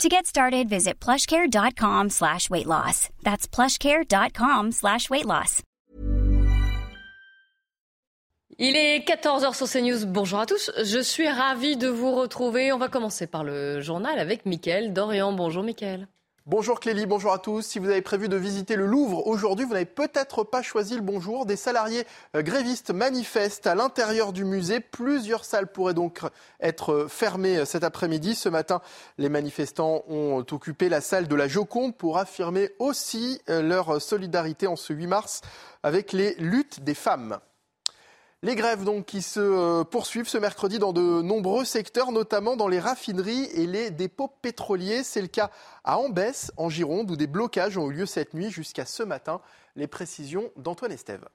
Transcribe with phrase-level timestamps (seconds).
[0.00, 3.08] To get started, visit plushcare.com slash weight loss.
[3.22, 5.62] That's plushcare.com slash weight loss.
[8.58, 10.06] Il est 14h sur CNews.
[10.06, 10.70] Bonjour à tous.
[10.82, 12.72] Je suis ravie de vous retrouver.
[12.72, 15.32] On va commencer par le journal avec Mickaël Dorian.
[15.32, 16.06] Bonjour Mickaël.
[16.46, 17.62] Bonjour Clélie, bonjour à tous.
[17.62, 21.00] Si vous avez prévu de visiter le Louvre aujourd'hui, vous n'avez peut-être pas choisi le
[21.00, 21.46] bonjour.
[21.46, 24.80] Des salariés euh, grévistes manifestent à l'intérieur du musée.
[24.80, 26.18] Plusieurs salles pourraient donc
[26.58, 28.34] être fermées euh, cet après-midi.
[28.34, 28.82] Ce matin,
[29.18, 34.66] les manifestants ont occupé la salle de la Joconde pour affirmer aussi euh, leur solidarité
[34.66, 35.42] en ce 8 mars
[35.84, 37.38] avec les luttes des femmes.
[38.44, 42.66] Les grèves donc qui se euh, poursuivent ce mercredi dans de nombreux secteurs, notamment dans
[42.66, 45.04] les raffineries et les dépôts pétroliers.
[45.04, 45.52] C'est le cas
[45.84, 49.40] à Ambès, en Gironde, où des blocages ont eu lieu cette nuit jusqu'à ce matin.
[49.76, 51.28] Les précisions d'Antoine Estève.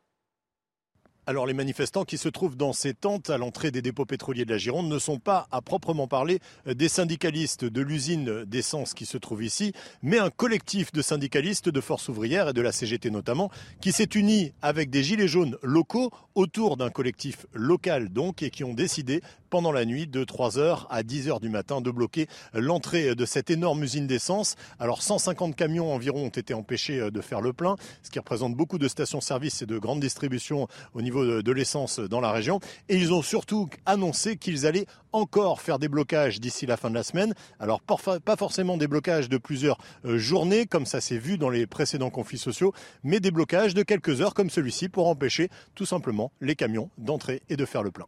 [1.30, 4.52] Alors les manifestants qui se trouvent dans ces tentes à l'entrée des dépôts pétroliers de
[4.52, 9.18] la Gironde ne sont pas à proprement parler des syndicalistes de l'usine d'essence qui se
[9.18, 13.52] trouve ici, mais un collectif de syndicalistes de force ouvrière et de la CGT notamment,
[13.82, 18.64] qui s'est uni avec des gilets jaunes locaux autour d'un collectif local donc et qui
[18.64, 23.26] ont décidé pendant la nuit de 3h à 10h du matin de bloquer l'entrée de
[23.26, 24.56] cette énorme usine d'essence.
[24.80, 28.78] Alors 150 camions environ ont été empêchés de faire le plein, ce qui représente beaucoup
[28.78, 32.60] de stations-service et de grandes distributions au niveau de, l'essence dans la région.
[32.90, 36.96] Et ils ont surtout annoncé qu'ils allaient encore faire des blocages d'ici la fin de
[36.96, 37.34] la semaine.
[37.60, 41.66] Alors pas forcément des blocages de plusieurs euh, journées, comme ça s'est vu dans les
[41.66, 42.74] précédents conflits sociaux,
[43.04, 47.42] mais des blocages de quelques heures comme celui-ci pour empêcher tout simplement les camions d'entrer
[47.50, 48.06] et de faire le plein.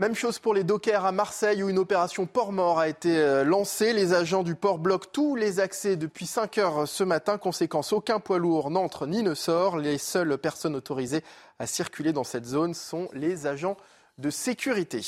[0.00, 3.92] Même chose pour les dockers à Marseille où une opération port-mort a été euh, lancée.
[3.92, 7.36] Les agents du port bloquent tous les accès depuis 5 heures ce matin.
[7.36, 9.76] Conséquence, aucun poids lourd n'entre ni ne sort.
[9.76, 11.22] Les seules personnes autorisées
[11.58, 13.76] à circuler dans cette zone sont les agents
[14.16, 15.02] de sécurité.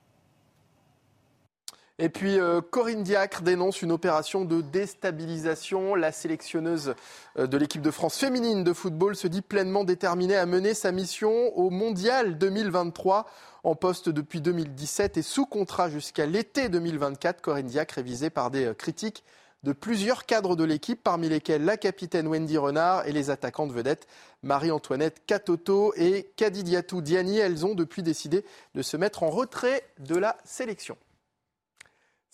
[2.01, 5.95] Et puis euh, Corinne Diacre dénonce une opération de déstabilisation.
[5.95, 6.97] La sélectionneuse
[7.39, 10.91] euh, de l'équipe de France féminine de football se dit pleinement déterminée à mener sa
[10.91, 13.27] mission au Mondial 2023.
[13.63, 18.51] En poste depuis 2017 et sous contrat jusqu'à l'été 2024, Corinne Diacre est visée par
[18.51, 19.23] des euh, critiques
[19.63, 24.09] de plusieurs cadres de l'équipe, parmi lesquels la capitaine Wendy Renard et les attaquantes vedettes
[24.43, 27.39] Marie-Antoinette Katoto et Kadidiatou Diani.
[27.39, 28.45] Elles ont depuis décidé
[28.75, 30.99] de se mettre en retrait de la sélection.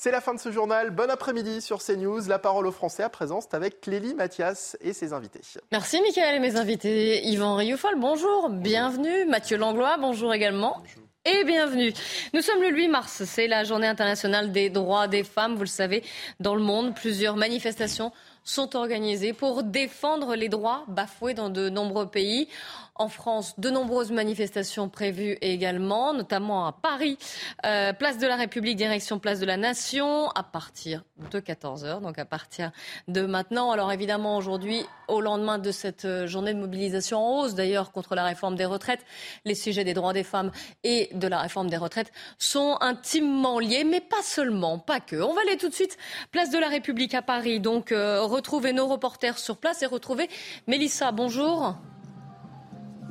[0.02, 0.88] C'est la fin de ce journal.
[0.92, 2.26] Bon après-midi sur CNews.
[2.26, 5.42] La parole aux Français à présent, c'est avec Clélie Mathias et ses invités.
[5.72, 7.22] Merci Michael et mes invités.
[7.26, 9.26] Yvan Rioufol, bonjour, bienvenue.
[9.26, 10.82] Mathieu Langlois, bonjour également.
[11.26, 11.92] Et bienvenue.
[12.32, 15.56] Nous sommes le 8 mars, c'est la journée internationale des droits des femmes.
[15.56, 16.02] Vous le savez,
[16.40, 18.10] dans le monde, plusieurs manifestations
[18.44, 22.48] sont organisées pour défendre les droits bafoués dans de nombreux pays.
[22.94, 27.16] En France, de nombreuses manifestations prévues également, notamment à Paris,
[27.64, 32.18] euh, place de la République, direction place de la Nation, à partir de 14h, donc
[32.18, 32.72] à partir
[33.08, 33.70] de maintenant.
[33.70, 38.14] Alors évidemment, aujourd'hui, au lendemain de cette euh, journée de mobilisation en hausse, d'ailleurs, contre
[38.14, 39.04] la réforme des retraites,
[39.46, 40.50] les sujets des droits des femmes
[40.84, 45.16] et de la réforme des retraites sont intimement liés, mais pas seulement, pas que.
[45.16, 45.96] On va aller tout de suite,
[46.32, 50.28] place de la République à Paris, donc euh, retrouver nos reporters sur place et retrouver
[50.66, 51.12] Mélissa.
[51.12, 51.74] Bonjour.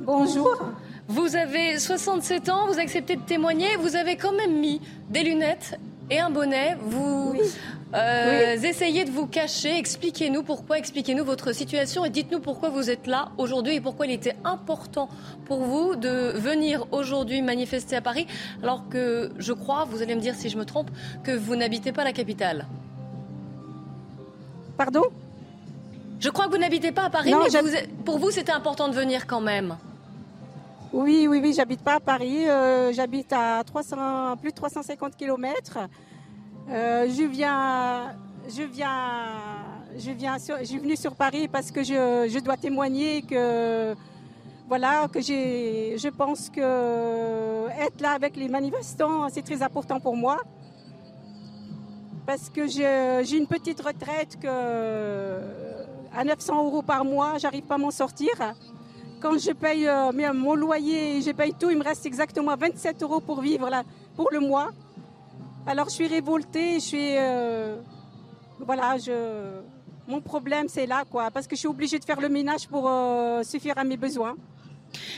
[0.00, 0.58] Bonjour.
[1.08, 4.80] Vous avez 67 ans, vous acceptez de témoigner, vous avez quand même mis
[5.10, 5.78] des lunettes
[6.08, 6.76] et un bonnet.
[6.80, 7.34] Vous
[7.94, 9.76] euh, essayez de vous cacher.
[9.76, 14.12] Expliquez-nous pourquoi, expliquez-nous votre situation et dites-nous pourquoi vous êtes là aujourd'hui et pourquoi il
[14.12, 15.08] était important
[15.46, 18.26] pour vous de venir aujourd'hui manifester à Paris,
[18.62, 20.90] alors que je crois, vous allez me dire si je me trompe,
[21.24, 22.66] que vous n'habitez pas la capitale.
[24.80, 25.02] Pardon?
[26.20, 29.26] Je crois que vous n'habitez pas à Paris, mais pour vous, c'était important de venir
[29.26, 29.76] quand même.
[30.94, 32.48] Oui, oui, oui, j'habite pas à Paris.
[32.48, 35.80] Euh, j'habite à 300, plus de 350 km.
[36.70, 38.14] Euh, je viens,
[38.48, 39.34] je viens,
[39.98, 43.94] je viens, je suis venue sur Paris parce que je, dois témoigner que,
[44.66, 50.16] voilà, que j'ai, je pense que être là avec les manifestants, c'est très important pour
[50.16, 50.38] moi.
[52.26, 55.40] Parce que j'ai une petite retraite que,
[56.14, 58.30] à 900 euros par mois, j'arrive pas à m'en sortir.
[59.20, 63.20] Quand je paye euh, mon loyer, je paye tout, il me reste exactement 27 euros
[63.20, 63.82] pour vivre là,
[64.16, 64.70] pour le mois.
[65.66, 67.16] Alors je suis révoltée, je suis.
[67.18, 67.76] Euh,
[68.58, 69.60] voilà, je.
[70.08, 72.88] Mon problème, c'est là, quoi, parce que je suis obligée de faire le ménage pour
[72.88, 74.34] euh, suffire à mes besoins.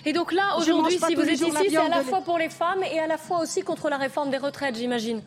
[0.04, 2.82] Et donc là, aujourd'hui, si vous êtes ici, c'est à la fois pour les femmes
[2.82, 5.22] et à la fois aussi contre la réforme des retraites, j'imagine.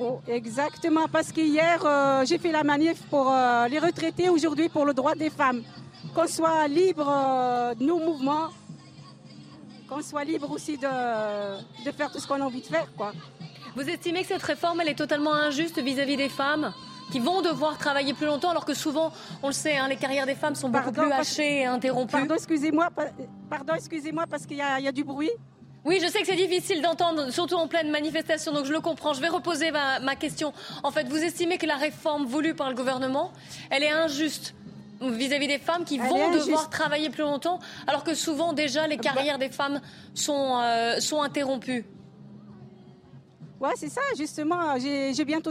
[0.00, 3.32] Oh, exactement, parce qu'hier, j'ai fait la manif pour
[3.70, 5.62] les retraités, aujourd'hui pour le droit des femmes
[6.14, 8.48] qu'on soit libre euh, de nos mouvements,
[9.88, 12.86] qu'on soit libre aussi de, de faire tout ce qu'on a envie de faire.
[12.96, 13.12] Quoi.
[13.74, 16.72] Vous estimez que cette réforme, elle est totalement injuste vis-à-vis des femmes
[17.10, 19.12] qui vont devoir travailler plus longtemps, alors que souvent,
[19.42, 22.12] on le sait, hein, les carrières des femmes sont beaucoup plus hachées et interrompues?
[22.12, 22.88] Pardon, excusez-moi,
[23.50, 25.30] pardon, excusez-moi parce qu'il y, y, a du bruit.
[25.84, 29.14] Oui, je sais que c'est difficile d'entendre, surtout en pleine manifestation, donc je le comprends.
[29.14, 30.52] Je vais reposer ma, ma question.
[30.84, 33.32] En fait, vous estimez que la réforme voulue par le gouvernement,
[33.68, 34.54] elle est injuste
[35.00, 37.58] vis-à-vis des femmes qui vont devoir travailler plus longtemps,
[37.88, 39.80] alors que souvent déjà les bah carrières des femmes
[40.14, 41.84] sont, euh, sont interrompues?
[43.60, 44.78] Ouais, c'est ça, justement.
[44.78, 45.50] J'ai bientôt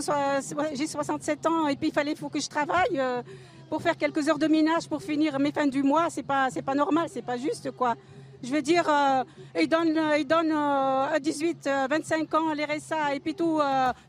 [0.73, 3.21] j'ai 67 ans et puis il fallait faut que je travaille euh,
[3.69, 6.09] pour faire quelques heures de ménage pour finir mes fins du mois.
[6.09, 7.95] C'est pas pas normal, c'est pas juste quoi.
[8.43, 9.23] Je veux dire, euh,
[9.59, 13.59] ils donnent, ils à 18, 25 ans les RSA et puis tout,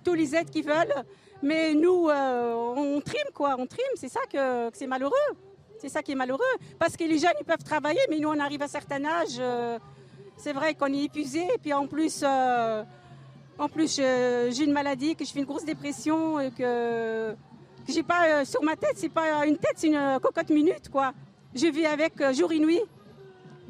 [0.04, 1.04] tous les aides qu'ils veulent.
[1.42, 3.56] Mais nous, euh, on trime, quoi.
[3.58, 3.84] On trime.
[3.96, 5.12] C'est ça que, c'est malheureux.
[5.78, 6.40] C'est ça qui est malheureux.
[6.78, 9.36] Parce que les jeunes, ils peuvent travailler, mais nous, on arrive à un certain âge.
[9.40, 9.78] Euh,
[10.36, 11.40] c'est vrai qu'on est épuisé.
[11.40, 12.84] Et puis en plus, euh,
[13.58, 18.04] en plus j'ai une maladie, que je fais une grosse dépression, et que, que j'ai
[18.04, 21.12] pas sur ma tête, c'est pas une tête, c'est une cocotte minute, quoi.
[21.54, 22.80] Je vis avec jour et nuit.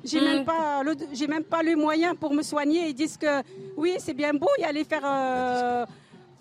[0.04, 0.82] J'ai n'ai même pas
[1.12, 2.88] j'ai même pas le moyen pour me soigner.
[2.88, 3.42] Ils disent que
[3.76, 5.04] oui, c'est bien beau y aller faire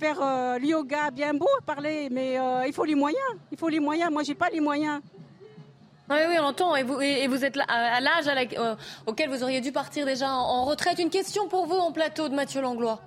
[0.01, 3.31] faire euh, le yoga, bien beau parler, mais euh, il faut les moyens.
[3.51, 4.11] Il faut les moyens.
[4.11, 4.99] Moi, j'ai pas les moyens.
[6.09, 6.75] Oui, oui, on entend.
[6.75, 8.75] Et vous, et vous êtes à l'âge euh,
[9.05, 10.97] auquel vous auriez dû partir déjà en, retraite.
[10.97, 12.99] Une question pour vous en plateau de Mathieu Langlois.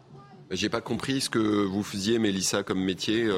[0.52, 3.28] J'ai pas compris ce que vous faisiez, Mélissa, comme métier.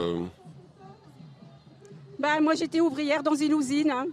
[2.18, 3.90] Ben, moi, j'étais ouvrière dans une usine.
[3.90, 4.06] Hein.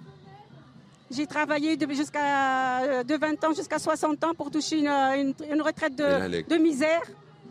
[1.13, 5.95] J'ai travaillé de, jusqu'à, de 20 ans jusqu'à 60 ans pour toucher une, une, retraite
[5.95, 7.01] de, de misère.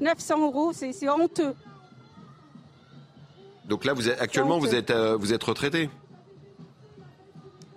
[0.00, 1.54] 900 euros, c'est honteux.
[3.64, 5.88] Donc là, vous êtes, actuellement, vous êtes, euh, vous êtes retraité?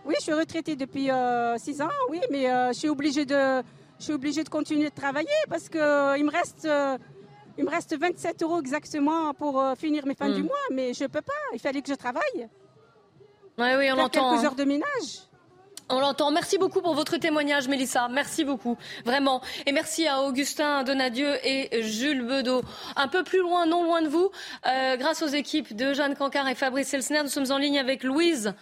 [0.06, 3.62] Oui, je suis retraité depuis 6 euh, ans, oui, mais euh, je suis obligée de,
[4.00, 6.68] je suis obligée de continuer de travailler parce que il me reste,
[7.58, 10.48] il me reste 27 euros exactement pour finir mes fins du hmm.
[10.48, 11.34] mois, mais je peux pas.
[11.54, 12.50] Il fallait que je travaille.
[13.58, 14.32] Oui, oui, on entend.
[14.32, 15.30] Quelques heures de ménage.
[15.90, 16.32] On l'entend.
[16.32, 18.08] Merci beaucoup pour votre témoignage, Mélissa.
[18.10, 18.76] Merci beaucoup,
[19.06, 19.42] vraiment.
[19.68, 22.64] Et merci à Augustin Donadieu et Jules Bedeau.
[22.96, 24.32] Un peu plus loin, non loin de vous,
[24.66, 28.04] euh, grâce aux équipes de Jeanne Cancard et Fabrice Elsner, nous sommes en ligne avec
[28.04, 28.56] Louise.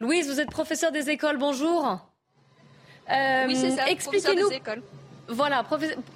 [0.00, 1.38] Louise, vous êtes professeur des écoles.
[1.38, 1.98] Bonjour.
[3.10, 3.88] Euh, oui, c'est ça.
[3.88, 4.50] Expliquez-nous.
[5.28, 5.64] Voilà,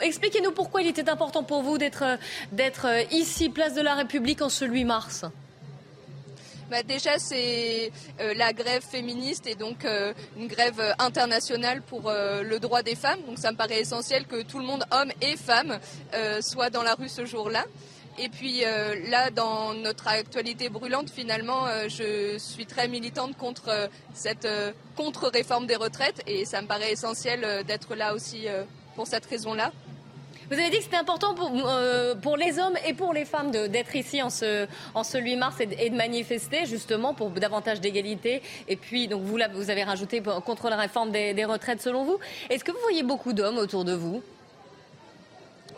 [0.01, 2.05] expliquez-nous pourquoi il était important pour vous d'être
[3.11, 5.25] ici, place de la République, en ce 8 mars.
[6.71, 12.13] Bah, déjà, c'est euh, la grève féministe et donc euh, une grève euh, internationale pour
[12.13, 13.21] le droit des femmes.
[13.27, 15.79] Donc ça me paraît essentiel que tout le monde, hommes et femmes,
[16.41, 17.65] soit dans la rue ce jour-là.
[18.19, 18.63] Et puis
[19.09, 24.49] là, dans notre actualité brûlante, finalement, je suis très militante contre cette
[24.97, 28.47] contre-réforme des retraites et ça me paraît essentiel d'être là aussi
[28.95, 29.73] pour cette raison-là.
[30.51, 33.95] Vous avez dit que c'était important pour, euh, les hommes et pour les femmes d'être
[33.95, 38.43] ici en ce, en ce 8 mars et de, manifester justement pour davantage d'égalité.
[38.67, 42.19] Et puis, donc vous, vous avez rajouté contre la réforme des, retraites selon vous.
[42.49, 44.23] Est-ce que vous voyez beaucoup d'hommes autour de vous?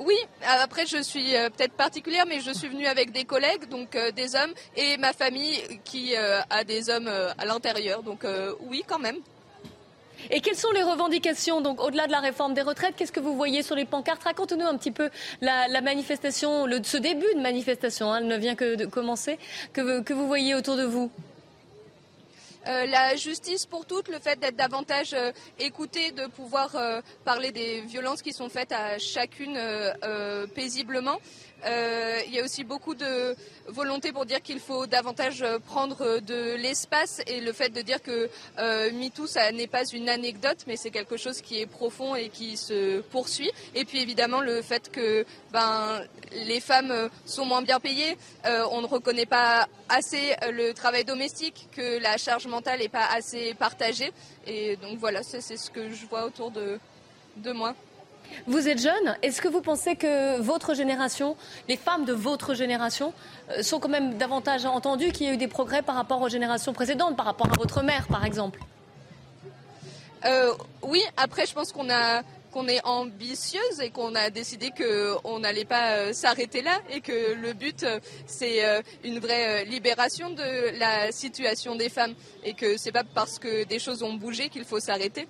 [0.01, 3.95] Oui, après je suis euh, peut-être particulière, mais je suis venue avec des collègues, donc
[3.95, 8.03] euh, des hommes, et ma famille qui a des hommes à l'intérieur.
[8.03, 8.25] Donc
[8.61, 9.19] oui, quand même.
[10.31, 12.95] Et quelles sont les revendications, donc au-delà de la réforme des retraites?
[12.97, 14.23] Qu'est-ce que vous voyez sur les pancartes?
[14.23, 15.11] Racontez-nous un petit peu
[15.41, 19.39] la, manifestation, le, ce début de manifestation, hein, elle ne vient que de commencer,
[19.73, 21.11] que, vous voyez autour de vous?
[22.69, 27.51] Euh, la justice pour toutes, le fait d'être davantage euh, écouté, de pouvoir euh, parler
[27.51, 29.59] des violences qui sont faites à chacune
[30.55, 31.19] paisiblement.
[31.65, 33.37] Euh, il y a aussi beaucoup de
[33.69, 38.29] volonté pour dire qu'il faut davantage prendre de l'espace et le fait de dire que
[38.59, 42.29] euh, MeToo, ça n'est pas une anecdote, mais c'est quelque chose qui est profond et
[42.29, 43.51] qui se poursuit.
[43.75, 46.03] Et puis évidemment le fait que ben,
[46.33, 48.17] les femmes sont moins bien payées,
[48.47, 53.07] euh, on ne reconnaît pas assez le travail domestique, que la charge mentale n'est pas
[53.07, 54.13] assez partagée.
[54.47, 57.75] Et donc voilà, c'est ce que je vois autour de moi.
[58.47, 59.17] Vous êtes jeune.
[59.23, 61.37] Est-ce que vous pensez que votre génération,
[61.69, 63.13] les femmes de votre génération,
[63.51, 66.29] euh, sont quand même davantage entendues, qu'il y a eu des progrès par rapport aux
[66.29, 68.61] générations précédentes, par rapport à votre mère, par exemple?
[70.25, 71.03] Euh, Oui.
[71.17, 72.23] Après, je pense qu'on a
[72.53, 77.33] qu'on est ambitieuse et qu'on a décidé qu'on n'allait pas euh, s'arrêter là et que
[77.33, 77.87] le but
[78.27, 78.61] c'est
[79.05, 83.79] une vraie libération de la situation des femmes et que c'est pas parce que des
[83.79, 85.27] choses ont bougé qu'il faut s'arrêter.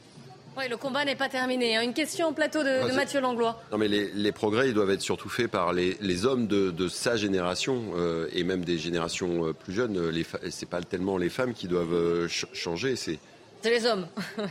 [0.56, 1.76] Oui, le combat n'est pas terminé.
[1.76, 1.82] Hein.
[1.82, 3.62] Une question au plateau de, Mathieu Langlois.
[3.72, 7.92] Non, mais les, progrès, ils doivent être surtout faits par les, hommes de, sa génération
[7.96, 9.94] euh, et même des générations euh, plus jeunes.
[9.94, 13.18] Ce n'est pas tellement les femmes qui doivent euh, changer, c'est.
[13.62, 14.06] C'est les hommes.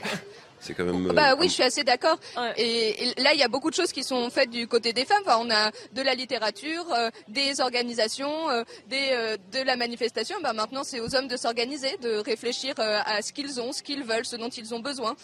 [0.61, 1.07] C'est quand même.
[1.13, 2.19] Bah oui, je suis assez d'accord.
[2.55, 5.23] Et, là, il y a beaucoup de choses qui sont faites du côté des femmes.
[5.25, 6.85] Enfin, on a de la littérature,
[7.27, 8.47] des organisations,
[8.87, 10.37] des, de la manifestation.
[10.43, 14.03] Bah, maintenant, c'est aux hommes de s'organiser, de réfléchir à ce qu'ils ont, ce qu'ils
[14.03, 15.15] veulent, ce dont ils ont besoin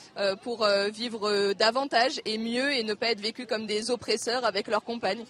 [0.42, 4.84] pour vivre davantage et mieux et ne pas être vécus comme des oppresseurs avec leurs
[4.84, 5.24] compagnes.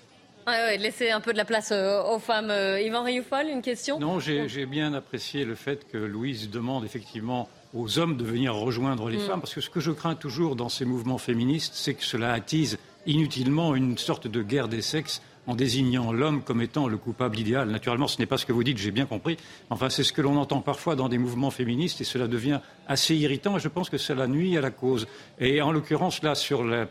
[0.48, 2.54] Ouais, laisser un peu de la place aux femmes.
[2.80, 4.00] Yvan Rioufol, une question?
[4.00, 9.10] Non, j'ai bien apprécié le fait que Louise demande effectivement aux hommes de venir rejoindre
[9.10, 9.22] les mm.
[9.22, 12.34] femmes, parce que ce que je crains toujours dans ces mouvements féministes, c'est que cela
[12.34, 17.40] attise inutilement une sorte de guerre des sexes en désignant l'homme comme étant le coupable
[17.40, 17.70] idéal.
[17.70, 19.38] Naturellement, ce n'est pas ce que vous dites, j'ai bien compris.
[19.70, 23.16] Enfin, c'est ce que l'on entend parfois dans des mouvements féministes et cela devient assez
[23.16, 25.08] irritant et je pense que cela nuit à la cause.
[25.40, 26.34] Et en l'occurrence, là,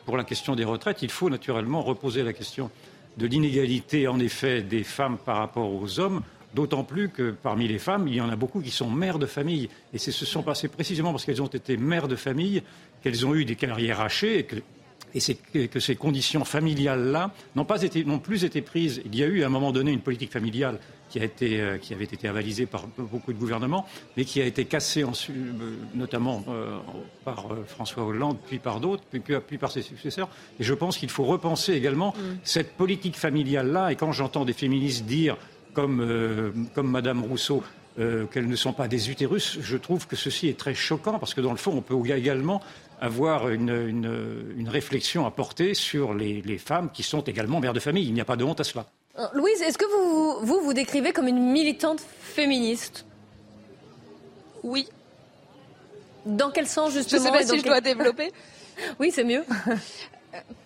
[0.06, 2.70] pour la question des retraites, il faut naturellement reposer la question
[3.18, 6.22] de l'inégalité, en effet, des femmes par rapport aux hommes.
[6.56, 9.26] D'autant plus que parmi les femmes, il y en a beaucoup qui sont mères de
[9.26, 9.68] famille.
[9.92, 12.62] Et ce sont passées précisément parce qu'elles ont été mères de famille
[13.02, 14.56] qu'elles ont eu des carrières hachées et que
[15.54, 19.00] et que ces conditions familiales-là n'ont pas été, n'ont plus été prises.
[19.06, 21.78] Il y a eu à un moment donné une politique familiale qui, a été, euh,
[21.78, 23.86] qui avait été avalisée par beaucoup de gouvernements,
[24.16, 26.76] mais qui a été cassée euh, notamment euh,
[27.24, 30.28] par François Hollande, puis par d'autres, puis, par ses successeurs.
[30.60, 32.38] Et je pense qu'il faut repenser également mm.
[32.42, 33.92] cette politique familiale-là.
[33.92, 35.36] Et quand j'entends des féministes dire
[35.76, 37.62] comme, euh, comme Madame Rousseau,
[37.98, 41.34] euh, qu'elles ne sont pas des utérus, je trouve que ceci est très choquant parce
[41.34, 42.62] que dans le fond, on peut également
[42.98, 43.68] avoir une,
[44.56, 48.06] une, réflexion à porter sur les, les, femmes qui sont également mères de famille.
[48.06, 48.86] Il n'y a pas de honte à cela.
[49.18, 53.04] Euh, Louise, est-ce que vous, vous vous décrivez comme une militante féministe?
[54.62, 54.88] Oui.
[56.24, 58.32] Dans quel sens justement Je ne sais pas si je dois développer.
[58.98, 59.44] oui, c'est mieux.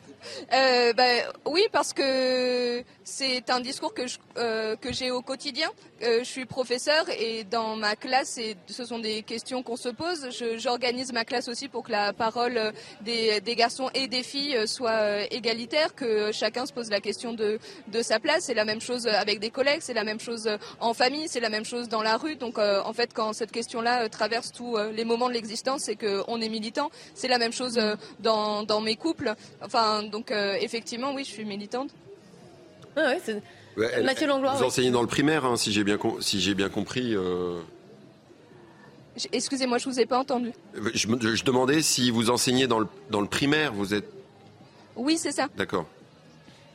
[0.52, 4.02] Euh, ben, oui, parce que c'est un discours que,
[4.36, 5.68] euh, que j'ai au quotidien.
[6.02, 9.88] Euh, je suis professeur et dans ma classe, et ce sont des questions qu'on se
[9.88, 10.28] pose.
[10.56, 12.72] J'organise ma classe aussi pour que la parole
[13.02, 17.58] des, garçons et des filles soit égalitaire, que chacun se pose la question de,
[17.88, 18.44] de sa place.
[18.44, 20.48] C'est la même chose avec des collègues, c'est la même chose
[20.78, 22.36] en famille, c'est la même chose dans la rue.
[22.36, 26.48] Donc en fait, quand cette question-là traverse tous les moments de l'existence, c'est qu'on est
[26.48, 26.90] militant.
[27.14, 27.80] C'est la même chose
[28.20, 29.34] dans, dans mes couples.
[29.62, 31.90] Enfin, donc euh, effectivement, oui, je suis militante.
[32.96, 33.14] Ah
[34.02, 34.54] Mathieu Langlois.
[34.54, 37.14] Vous enseignez dans le primaire, hein, si j'ai bien, si bien compris.
[37.14, 37.60] Euh.
[39.32, 40.52] Excusez-moi, je ne vous ai pas entendu.
[40.94, 44.08] Je, je, demandais si vous enseignez dans le, dans le primaire, vous êtes.
[44.96, 45.48] Oui, c'est ça.
[45.56, 45.86] D'accord.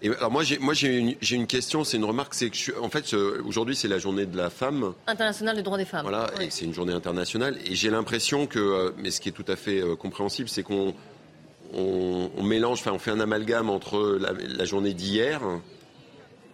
[0.02, 2.74] Et alors moi j'ai moi j'ai une, une, question, c'est une remarque, c'est que je,
[2.74, 6.02] en fait aujourd'hui c'est la journée de la femme internationale des droits des femmes.
[6.02, 9.32] Voilà, et c'est une journée internationale et j'ai l'impression que euh, mais ce qui est
[9.32, 10.94] tout à fait compréhensible, c'est qu'on
[11.76, 15.42] on, mélange, enfin, on fait un amalgame entre la, journée d'hier,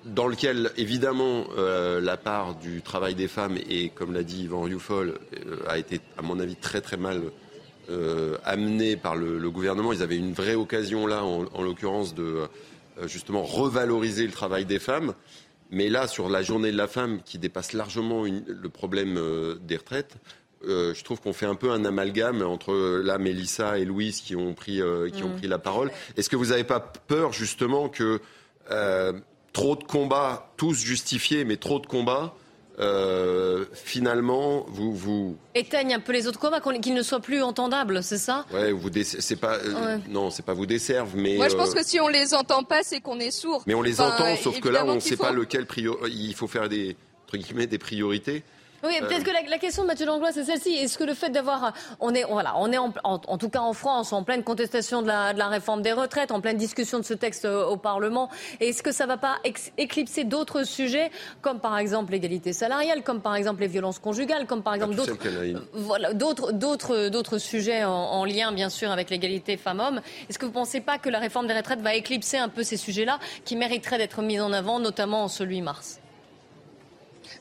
[0.06, 4.62] dans lequel, évidemment, euh, la part du travail des femmes, et comme l'a dit Yvan
[4.62, 7.22] Rioufol, euh, a été, à mon avis, très très mal
[7.90, 9.94] euh, amenée par le, gouvernement.
[9.94, 12.48] Ils avaient une vraie occasion là, en, l'occurrence, de
[13.06, 15.14] justement revaloriser le travail des femmes.
[15.70, 19.20] Mais là, sur la journée de la femme, qui dépasse largement le problème
[19.62, 20.18] des retraites,
[20.68, 24.22] euh, je trouve qu'on fait un peu un amalgame entre euh, là Mélissa et Louise
[24.22, 25.38] qui ont pris, euh, qui ont mm.
[25.38, 25.92] pris la parole.
[26.18, 28.20] Est-ce que vous n'avez pas peur justement que
[29.54, 32.36] trop de combats, tous justifiés, mais trop de combats,
[32.80, 38.02] euh, finalement, vous, vous éteignent un peu les autres combats, qu'ils ne soient plus entendables,
[38.02, 38.46] c'est ça?
[38.52, 41.84] Ouais, vous c'est pas euh, non, c'est pas vous desservent, mais moi je pense que
[41.84, 43.64] si on les entend pas, c'est qu'on est sourd.
[43.68, 45.68] Mais on les entend, sauf que là, on ne sait pas lequel
[46.08, 46.96] il faut faire des
[47.32, 48.44] des priorités.
[48.84, 50.74] Oui, euh, peut-être que la, question de Mathieu Langlois, c'est celle-ci.
[50.74, 53.74] Est-ce que le fait d'avoir, on est, voilà, on est en, en, tout cas en
[53.74, 57.04] France, en pleine contestation de la, de la, réforme des retraites, en pleine discussion de
[57.04, 59.38] ce texte euh, au Parlement, est-ce que ça ne va pas
[59.78, 61.12] éclipser d'autres sujets,
[61.42, 65.18] comme par exemple l'égalité salariale, comme par exemple les violences conjugales, comme par exemple d'autres,
[65.26, 70.02] euh, voilà, d'autres, d'autres, d'autres sujets en, en, lien, bien sûr, avec l'égalité femmes-hommes.
[70.30, 72.64] Est-ce que vous ne pensez pas que la réforme des retraites va éclipser un peu
[72.64, 76.01] ces sujets-là, qui mériteraient d'être mis en avant, notamment en ce 8 mars?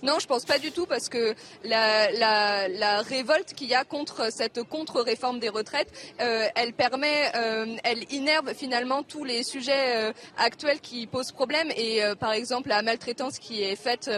[0.02, 4.62] Non, je pense pas du tout parce que la, révolte qu'il y a contre cette
[4.62, 10.80] contre-réforme des retraites, euh, elle permet, euh, elle innerve finalement tous les sujets euh, actuels
[10.80, 14.10] qui posent problème et par exemple la maltraitance qui est faite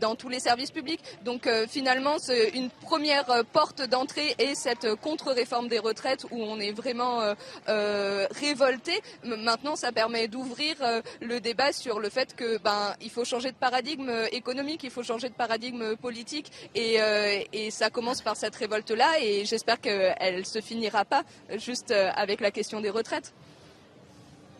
[0.00, 1.00] dans tous les services publics.
[1.24, 2.16] Donc finalement,
[2.54, 7.20] une première porte d'entrée et cette contre-réforme des retraites où on est vraiment
[7.66, 9.00] révolté.
[9.24, 10.76] Maintenant, ça permet d'ouvrir
[11.20, 15.02] le débat sur le fait que ben il faut changer de paradigme économique, il faut
[15.18, 17.40] de paradigme politique et, euh,
[17.70, 21.24] ça commence par cette révolte-là et j'espère qu'elle se finira pas
[21.56, 23.32] juste euh, avec la question des retraites.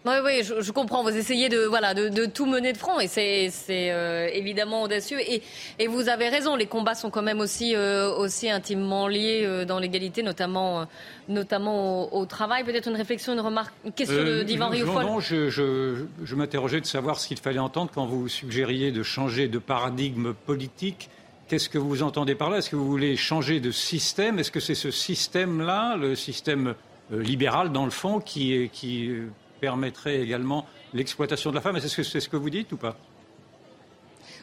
[0.07, 1.03] Oui, oui, je, comprends.
[1.03, 5.19] Vous essayez de, voilà, de, tout mener de front et c'est euh, évidemment audacieux.
[5.21, 5.43] Et,
[5.79, 10.23] et, vous avez raison, les combats sont quand même aussi, aussi intimement liés dans l'égalité,
[10.23, 10.87] notamment,
[11.29, 12.65] notamment au, travail.
[12.65, 16.87] Peut-être une réflexion, une remarque, une question d'Ivan Rioufol Non, je, je, je m'interrogeais de
[16.87, 21.11] savoir ce qu'il fallait entendre quand vous suggériez de changer de paradigme politique.
[21.49, 22.59] Qu'est-ce que vous entendez par là?
[22.59, 24.39] Est-ce que vous voulez changer de système?
[24.39, 26.75] Est-ce que c'est ce système-là, le système
[27.11, 29.11] libéral dans le fond, qui, qui
[29.61, 31.77] permettrait également l'exploitation de la femme.
[31.77, 32.97] Est-ce que c'est ce que vous dites ou pas?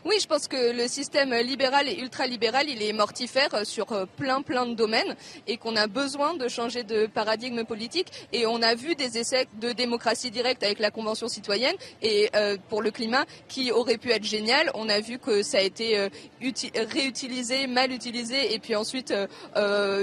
[0.08, 4.42] Oui, je pense que le système libéral et ultralibéral, il est mortifère sur euh, plein
[4.42, 8.08] plein de domaines et qu'on a besoin de changer de paradigme politique.
[8.32, 12.56] Et on a vu des essais de démocratie directe avec la Convention citoyenne et euh,
[12.70, 14.72] pour le climat qui aurait pu être génial.
[14.76, 16.08] On a vu que ça a été euh,
[16.40, 19.14] réutilisé, mal utilisé et puis ensuite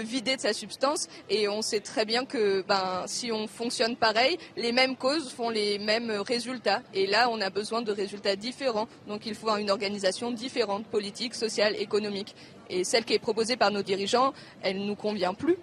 [0.03, 1.09] vidé de sa substance.
[1.31, 5.49] Et on sait très bien que ben, si on fonctionne pareil, les mêmes causes font
[5.49, 6.83] les mêmes résultats.
[6.93, 8.87] Et là, on a besoin de résultats différents.
[9.07, 9.94] Donc il faut une organisation
[10.33, 12.35] différentes, politiques, sociales, économiques.
[12.71, 15.57] Et celle qui est proposée par nos dirigeants, elle ne nous convient plus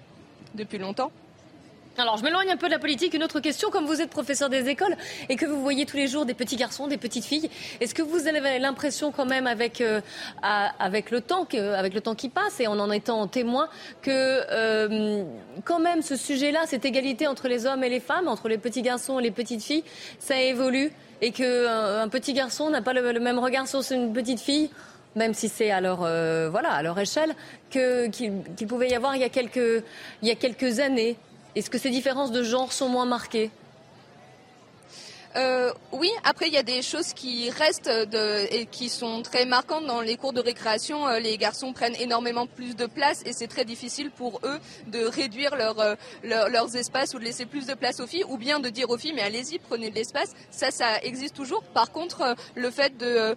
[0.55, 1.11] depuis longtemps.
[1.97, 3.13] Alors, je m'éloigne un peu de la politique.
[3.13, 4.95] Une autre question, comme vous êtes professeur des écoles
[5.27, 7.49] et que vous voyez tous les jours des petits garçons, des petites filles,
[7.81, 9.99] est-ce que vous avez l'impression quand même avec, euh,
[10.41, 13.67] avec, le temps avec le temps qui passe et en en étant témoin
[14.01, 15.23] que euh,
[15.65, 18.81] quand même ce sujet-là, cette égalité entre les hommes et les femmes, entre les petits
[18.81, 19.83] garçons et les petites filles,
[20.17, 20.91] ça évolue
[21.21, 24.69] et qu'un euh, petit garçon n'a pas le, même regard sur une petite fille
[25.15, 27.35] même si c'est à leur, voilà, à leur échelle,
[27.69, 28.31] qu'il
[28.65, 29.83] pouvait y avoir il y a quelques,
[30.21, 31.17] il y a quelques années.
[31.53, 33.51] Est-ce que ces différences de genre sont moins marquées?
[35.35, 39.45] Euh, oui, après il y a des choses qui restent de, et qui sont très
[39.45, 41.07] marquantes dans les cours de récréation.
[41.07, 45.05] Euh, les garçons prennent énormément plus de place et c'est très difficile pour eux de
[45.05, 48.69] réduire euh, leurs espaces ou de laisser plus de place aux filles, ou bien de
[48.69, 50.33] dire aux filles mais allez-y prenez de l'espace.
[50.49, 51.63] Ça, ça existe toujours.
[51.63, 53.35] Par contre, le fait de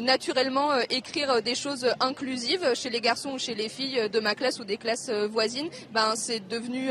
[0.00, 4.58] naturellement écrire des choses inclusives chez les garçons ou chez les filles de ma classe
[4.58, 6.90] ou des classes voisines, ben c'est devenu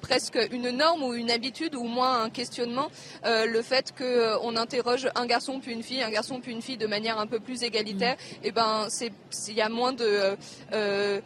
[0.00, 2.88] presque une norme ou une habitude ou moins un questionnement.
[3.24, 6.76] le fait qu'on euh, interroge un garçon puis une fille, un garçon puis une fille
[6.76, 8.44] de manière un peu plus égalitaire, mm.
[8.44, 9.12] et eh ben c'est
[9.48, 10.36] il y a moins de,
[10.72, 11.20] euh,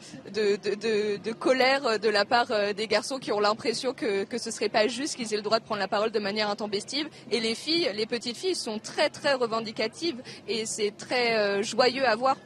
[1.38, 4.88] colère de la part euh, des garçons qui ont l'impression que, que ce serait pas
[4.88, 7.09] juste qu'ils aient le droit de prendre la parole de manière intempestive.
[7.30, 12.16] Et les filles, les petites filles sont très très revendicatives et c'est très joyeux à
[12.16, 12.37] voir.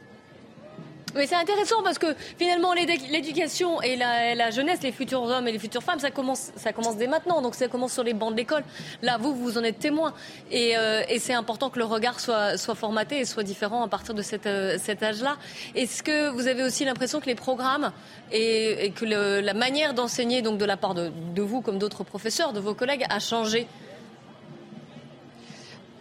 [1.15, 5.59] Mais c'est intéressant parce que finalement l'éducation et la, jeunesse, les futurs hommes et les
[5.59, 7.41] futures femmes, ça commence, ça commence dès maintenant.
[7.41, 8.63] Donc ça commence sur les bancs de l'école.
[9.01, 10.13] Là, vous, vous en êtes témoin.
[10.51, 14.13] Et, euh, c'est important que le regard soit, soit formaté et soit différent à partir
[14.13, 15.37] de euh, cet âge-là.
[15.73, 17.91] Est-ce que vous avez aussi l'impression que les programmes
[18.31, 22.51] et, que la manière d'enseigner, donc de la part de, de vous comme d'autres professeurs,
[22.51, 23.67] de vos collègues, a changé?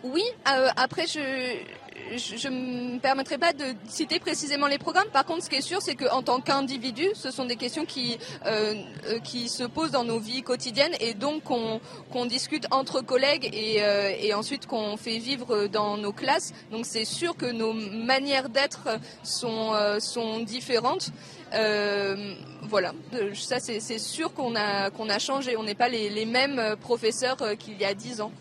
[0.05, 0.23] Oui,
[0.53, 1.19] euh, après je
[2.17, 5.09] je ne me permettrai pas de citer précisément les programmes.
[5.13, 8.19] Par contre, ce qui est sûr, c'est qu'en tant qu'individu, ce sont des questions qui,
[8.47, 8.75] euh,
[9.09, 13.83] euh, qui se posent dans nos vies quotidiennes et donc qu'on discute entre collègues et,
[13.83, 16.53] euh, et ensuite qu'on fait vivre dans nos classes.
[16.71, 18.89] Donc c'est sûr que nos manières d'être
[19.23, 19.73] sont,
[20.45, 21.11] différentes.
[22.63, 22.93] voilà,
[23.35, 25.57] ça c'est sûr qu'on a, qu'on a changé.
[25.57, 28.33] On n'est pas les mêmes professeurs qu'il y a dix ans.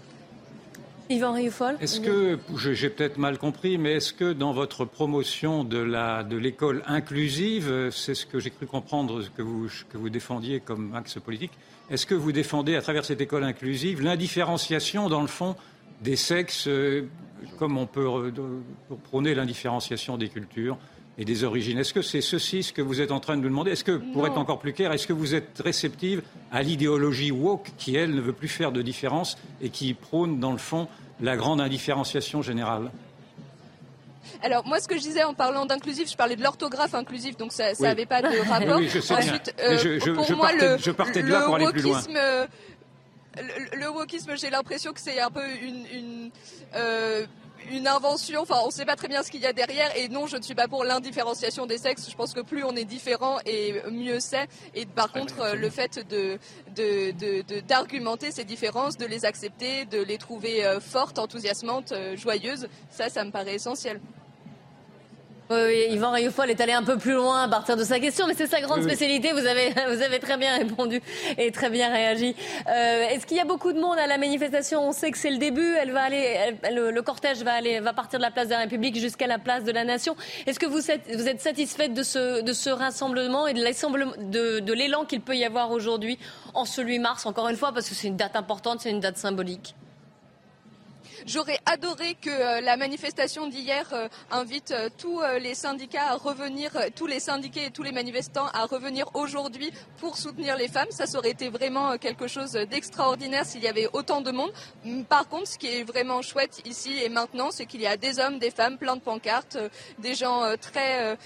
[1.09, 1.77] Yvan Rioufol.
[1.81, 2.39] Est-ce que,
[2.73, 8.25] j'ai peut-être mal compris, mais est-ce que dans votre promotion de l'école inclusive, c'est ce
[8.25, 11.51] que j'ai cru comprendre que vous, que vous défendiez comme axe politique,
[11.89, 15.55] est-ce que vous défendez à travers cette école inclusive l'indifférenciation, dans le fond,
[16.01, 17.07] des sexes, euh,
[17.59, 18.31] comme on peut
[19.03, 20.77] prôner l'indifférenciation des cultures
[21.17, 21.78] et des origines.
[21.78, 23.71] Est-ce que c'est ceci ce que vous êtes en train de nous demander?
[23.71, 26.21] Est-ce que, pour être encore plus clair, est-ce que vous êtes réceptive
[26.52, 30.52] à l'idéologie woke qui, elle, ne veut plus faire de différence et qui prône, dans
[30.52, 30.88] le fond,
[31.21, 32.91] la grande indifférenciation générale?
[34.41, 37.52] Alors moi, ce que je disais en parlant d'inclusif, je parlais de l'orthographe inclusif, donc
[37.54, 38.78] ça n'avait pas de rapport.
[38.78, 41.67] Oui, je sais Ensuite, euh, je, moi, partais, le, je partais de là pour aller
[41.67, 42.02] plus loin.
[42.10, 46.32] Le, le wokisme, j'ai l'impression que c'est un peu une, une
[46.76, 47.26] euh,
[47.71, 49.95] une invention, enfin on ne sait pas très bien ce qu'il y a derrière.
[49.97, 52.76] Et non je ne suis pas pour l'indifférenciation des sexes, je pense que plus on
[52.76, 54.47] est différent et mieux c'est.
[54.76, 56.39] Et par contre le fait de,
[57.62, 63.10] d'argumenter ces différences, de les accepter, de les trouver euh, fortes, enthousiasmantes, euh, joyeuses, ça
[63.10, 63.99] ça me paraît essentiel.
[65.49, 68.34] Oui, Yvan Rayofol est allé un peu plus loin à partir de sa question, mais
[68.34, 69.34] c'est sa grande spécialité.
[69.34, 71.01] Vous avez, vous avez très bien répondu
[71.38, 72.36] et très bien réagi.
[72.67, 74.88] Euh, est-ce qu'il y a beaucoup de monde à la manifestation?
[74.88, 75.75] On sait que c'est le début.
[75.82, 78.97] Elle va aller, le, cortège va aller, va partir de la place de la République
[78.97, 80.15] jusqu'à la place de la Nation.
[80.47, 84.73] Est-ce que vous êtes, vous êtes satisfaite de ce, de ce rassemblement et de, de
[84.73, 86.17] l'élan qu'il peut y avoir aujourd'hui
[86.53, 89.01] en ce 8 mars, encore une fois, parce que c'est une date importante, c'est une
[89.01, 89.75] date symbolique?
[91.25, 96.71] J'aurais adoré que euh, la manifestation d'hier euh, invite euh, tous les syndicats à revenir,
[96.95, 100.89] tous les syndiqués et tous les manifestants à revenir aujourd'hui pour soutenir les femmes.
[100.89, 104.51] Ça, aurait été vraiment quelque chose d'extraordinaire s'il y avait autant de monde.
[105.07, 108.19] Par contre, ce qui est vraiment chouette ici et maintenant, c'est qu'il y a des
[108.19, 109.57] hommes, des femmes, plein de pancartes,
[109.99, 111.17] des gens très,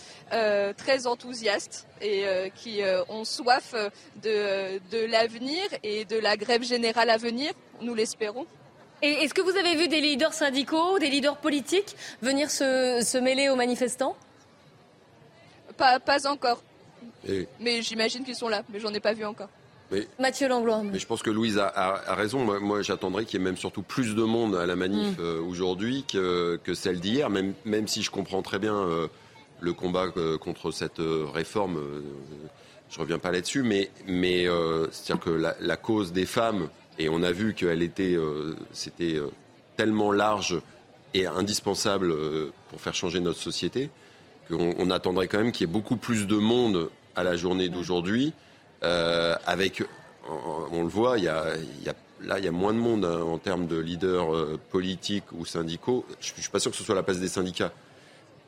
[1.07, 3.73] enthousiastes et qui ont soif
[4.21, 8.45] de l'avenir et de la grève générale à venir, nous l'espérons.
[9.01, 13.49] Et est-ce que vous avez vu des leaders syndicaux, des leaders politiques venir se, mêler
[13.49, 14.15] aux manifestants?
[15.77, 16.61] Pas, pas encore.
[17.59, 19.49] Mais j'imagine qu'ils sont là, mais j'en ai pas vu encore.
[20.19, 20.83] Mathieu Langlois.
[20.83, 22.43] Mais je pense que Louise a, raison.
[22.59, 25.21] Moi, j'attendrais qu'il y ait même surtout plus de monde à la manif mm.
[25.21, 29.07] euh, aujourd'hui que, que, celle d'hier, même, même si je comprends très bien euh,
[29.61, 30.99] le combat euh, contre cette
[31.33, 31.79] réforme.
[32.89, 34.45] je reviens pas là-dessus, mais, mais
[34.91, 39.15] c'est-à-dire que la, la, cause des femmes et on a vu qu'elle était, euh, c'était
[39.15, 39.29] euh,
[39.75, 40.59] tellement large
[41.13, 43.89] et indispensable euh, pour faire changer notre société
[44.49, 48.31] qu'on attendrait quand même qu'il y ait beaucoup plus de monde à la journée d'aujourd'hui.
[48.81, 49.83] avec,
[50.71, 51.43] on, le voit, il y a,
[52.21, 56.05] là, il y a moins de monde hein, en termes de leaders politiques ou syndicaux.
[56.21, 57.73] Je ne suis pas sûr que ce soit la place des syndicats.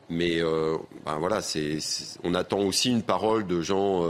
[0.09, 1.79] Mais ben voilà, c'est,
[2.23, 4.05] on attend aussi une parole de gens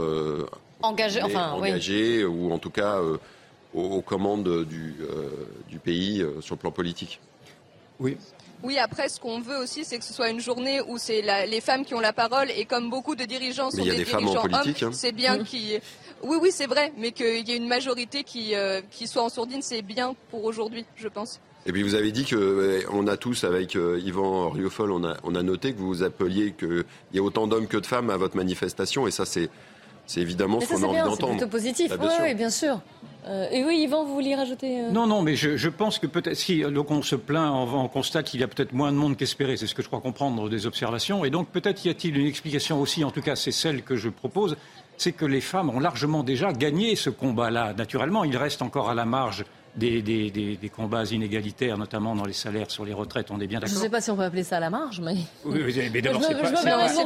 [0.82, 3.00] engagés, enfin, engagés ou en tout cas
[3.74, 5.28] aux, commandes du, euh,
[5.68, 7.20] du pays euh, sur le plan politique.
[7.98, 8.16] Oui.
[8.62, 11.60] Oui, après, ce qu'on veut aussi, c'est que ce soit une journée où c'est les
[11.62, 14.90] femmes qui ont la parole et comme beaucoup de dirigeants sont des, dirigeants hommes, hein.
[14.92, 15.44] c'est bien mmh.
[15.44, 15.80] qu'il.
[16.22, 19.30] Oui, oui, c'est vrai, mais qu'il y ait une majorité qui, euh, qui soit en
[19.30, 21.40] sourdine, c'est bien pour aujourd'hui, je pense.
[21.64, 25.34] Et puis vous avez dit que on a tous, avec Yvan Riofol, on a, on
[25.34, 28.36] a noté que vous appeliez qu'il y ait autant d'hommes que de femmes à votre
[28.36, 29.48] manifestation, et ça, c'est
[30.18, 31.18] évidemment ce qu'on a envie d'entendre.
[31.18, 32.80] C'est plutôt positif, ah, oui, bien sûr.
[33.26, 36.36] Euh, et oui, Yvan, vous vouliez rajouter euh Non, non, mais je, pense que peut-être
[36.36, 39.56] si donc on se plaint, on, constate qu'il y a peut-être moins de monde qu'espéré.
[39.56, 41.24] C'est ce que je crois comprendre des observations.
[41.24, 43.04] Et donc peut-être y a-t-il une explication aussi.
[43.04, 44.56] En tout cas, c'est celle que je propose.
[44.96, 47.74] C'est que les femmes ont largement déjà gagné ce combat-là.
[47.74, 49.44] Naturellement, il reste encore à la marge
[49.76, 53.30] des, des, des, combats inégalitaires, notamment dans les salaires sur les retraites.
[53.30, 53.74] On est bien d'accord.
[53.74, 55.16] Je ne sais pas si on peut appeler ça à la marge, mais.
[55.44, 55.60] Oui,
[55.92, 56.50] mais d'abord, c'est pas,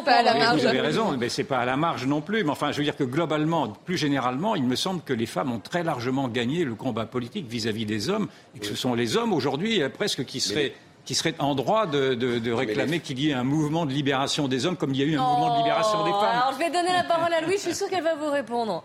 [0.04, 0.60] pas, à la marge.
[0.60, 2.42] Vous avez raison, mais c'est pas à la marge non plus.
[2.44, 5.52] Mais enfin, je veux dire que globalement, plus généralement, il me semble que les femmes
[5.52, 9.16] ont très largement gagné le combat politique vis-à-vis des hommes, et que ce sont les
[9.16, 10.74] hommes aujourd'hui presque qui seraient.
[11.04, 14.76] qui en droit de, de, réclamer qu'il y ait un mouvement de libération des hommes
[14.76, 16.40] comme il y a eu un mouvement de libération des femmes.
[16.42, 18.84] Alors je vais donner la parole à Louis, je suis sûre qu'elle va vous répondre.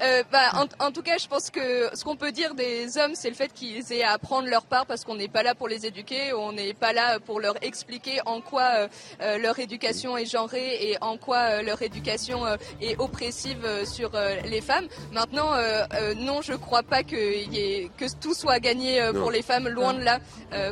[0.00, 3.28] Euh, bah, en, tout cas, je pense que ce qu'on peut dire des hommes, c'est
[3.28, 5.86] le fait qu'ils aient à prendre leur part parce qu'on n'est pas là pour les
[5.86, 8.88] éduquer, on n'est pas là pour leur expliquer en quoi euh,
[9.20, 12.44] euh, leur éducation est genrée et en quoi leur éducation
[12.80, 14.12] est oppressive sur
[14.44, 14.86] les femmes.
[15.12, 15.52] Maintenant,
[16.16, 17.16] non, je crois pas que,
[17.96, 20.18] que tout soit gagné pour les femmes, loin de là.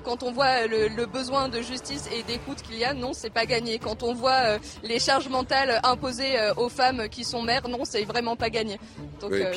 [0.05, 3.47] quand on voit le, besoin de justice et d'écoute qu'il y a, non, c'est pas
[3.47, 3.79] gagné.
[3.79, 8.37] Quand on voit les charges mentales imposées aux femmes qui sont mères, non, c'est vraiment
[8.37, 8.79] pas gagné.
[9.23, 9.53] Euh,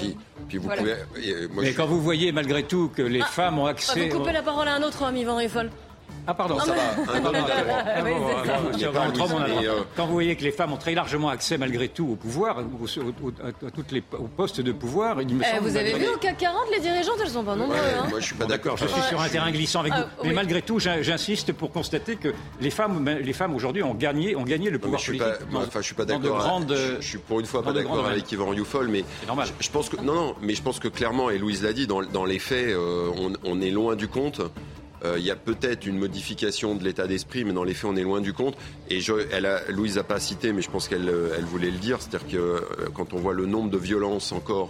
[0.47, 0.95] puis, vous pouvez,
[1.55, 4.09] Mais quand vous voyez malgré tout que les ah, femmes ont accès.
[4.09, 5.69] Vous coupez la parole à un autre homme, Yvan Riffol.
[6.25, 6.81] Ah pardon, ça va.
[9.95, 13.71] Quand vous voyez que les femmes ont très largement accès malgré tout au pouvoir, à
[13.71, 15.69] toutes les aux postes de pouvoir, il me eh, semble.
[15.69, 17.79] Vous avez vu au CAC 40 les dirigeantes, elles sont pas nombreuses.
[17.79, 18.07] Hein.
[18.09, 18.77] Moi, je suis pas d'accord.
[18.77, 20.27] Je suis sur un terrain glissant avec ah, vous.
[20.27, 24.43] Mais malgré tout, j'insiste pour constater que les femmes, les femmes aujourd'hui ont gagné, ont
[24.43, 25.51] gagné le pouvoir je suis politique.
[25.51, 26.61] Pas, enfin, je suis pas d'accord.
[26.69, 29.03] Je, suis pour une fois pas d'accord avec Yvan Rioufol, mais
[29.59, 32.25] je, pense que non, non, mais je pense que clairement, et Louise l'a dit, dans,
[32.25, 33.09] les faits, euh,
[33.43, 34.41] on est loin du compte.
[35.03, 37.95] Euh, il y a peut-être une modification de l'état d'esprit, mais dans les faits, on
[37.95, 38.55] est loin du compte.
[38.89, 38.99] Et
[39.31, 42.27] elle a, Louise n'a pas cité, mais je pense qu'elle elle voulait le dire, c'est-à-dire
[42.27, 42.61] que euh,
[42.93, 44.69] quand on voit le nombre de violences encore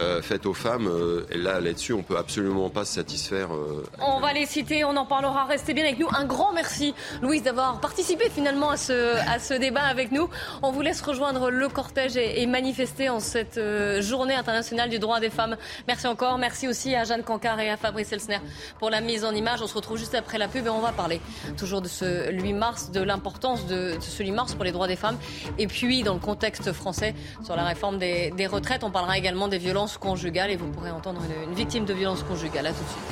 [0.00, 0.86] euh, faites aux femmes.
[0.86, 3.52] Euh, et là, là-dessus, on peut absolument pas se satisfaire.
[3.52, 5.44] Euh, on va les citer, on en parlera.
[5.44, 6.06] Restez bien avec nous.
[6.16, 10.28] Un grand merci, Louise, d'avoir participé finalement à ce, à ce débat avec nous.
[10.62, 13.60] On vous laisse rejoindre le cortège et, manifester en cette
[14.00, 15.56] journée internationale du droit des femmes.
[15.86, 16.38] Merci encore.
[16.38, 18.38] Merci aussi à Jeanne Cancard et à Fabrice Elsner
[18.78, 19.60] pour la mise en image.
[19.60, 21.20] On se retrouve juste après la pub et on va parler
[21.58, 24.96] toujours de ce 8 mars, de l'importance de, ce 8 mars pour les droits des
[24.96, 25.18] femmes.
[25.58, 29.48] Et puis, dans le contexte français, sur la réforme des, des retraites, on parlera également
[29.48, 32.66] des violences conjugale et vous pourrez entendre une, victime de violence conjugale.
[32.66, 33.02] À tout de suite.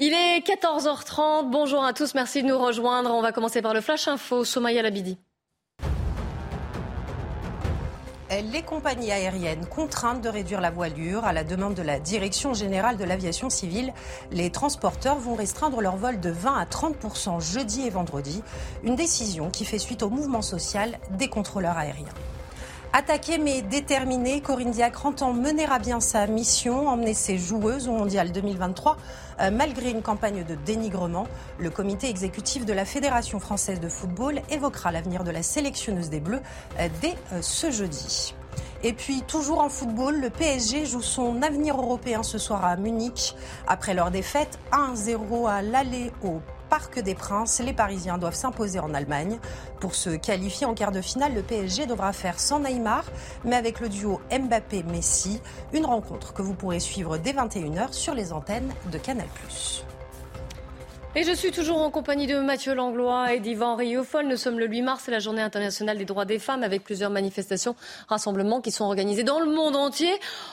[0.00, 1.50] Il est 14h30.
[1.50, 2.14] Bonjour à tous.
[2.14, 3.10] Merci de nous rejoindre.
[3.12, 4.44] On va commencer par le Flash Info.
[4.44, 5.18] Somaya Labidi.
[8.42, 12.96] Les compagnies aériennes contraintes de réduire la voilure à la demande de la Direction générale
[12.96, 13.92] de l'aviation civile.
[14.30, 18.42] Les transporteurs vont restreindre leur vol de 20 à 30% jeudi et vendredi.
[18.82, 22.14] Une décision qui fait suite au mouvement social des contrôleurs aériens.
[22.96, 27.92] Attaquée mais déterminée, Corinne Diacre entend mener à bien sa mission, emmener ses joueuses au
[27.92, 28.96] Mondial 2023, euh,
[29.52, 31.26] malgré une campagne de dénigrement.
[31.58, 36.20] Le comité exécutif de la Fédération française de football évoquera l'avenir de la sélectionneuse des
[36.20, 36.40] Bleus
[36.78, 38.34] euh, dès euh, ce jeudi.
[38.82, 43.34] Et puis, toujours en football, le PSG joue son avenir européen ce soir à Munich.
[43.66, 46.40] Après leur défaite 1-0 à l'aller au
[46.76, 49.38] Parc des Princes, les Parisiens doivent s'imposer en Allemagne.
[49.78, 53.04] Pour se qualifier en quart de finale, le PSG devra faire sans Neymar,
[53.44, 55.40] mais avec le duo Mbappé-Messi.
[55.72, 59.28] Une rencontre que vous pourrez suivre dès 21h sur les antennes de Canal+.
[61.16, 64.26] Et je suis toujours en compagnie de Mathieu Langlois et d'Yvan Riofol.
[64.26, 67.10] Nous sommes le 8 mars, c'est la journée internationale des droits des femmes avec plusieurs
[67.10, 67.76] manifestations,
[68.08, 70.12] rassemblements qui sont organisés dans le monde entier,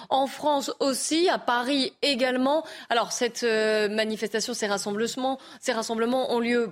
[0.10, 2.64] en France aussi, à Paris également.
[2.92, 6.70] Alors cette euh, manifestation, ces rassemblements, ces rassemblements ont lieu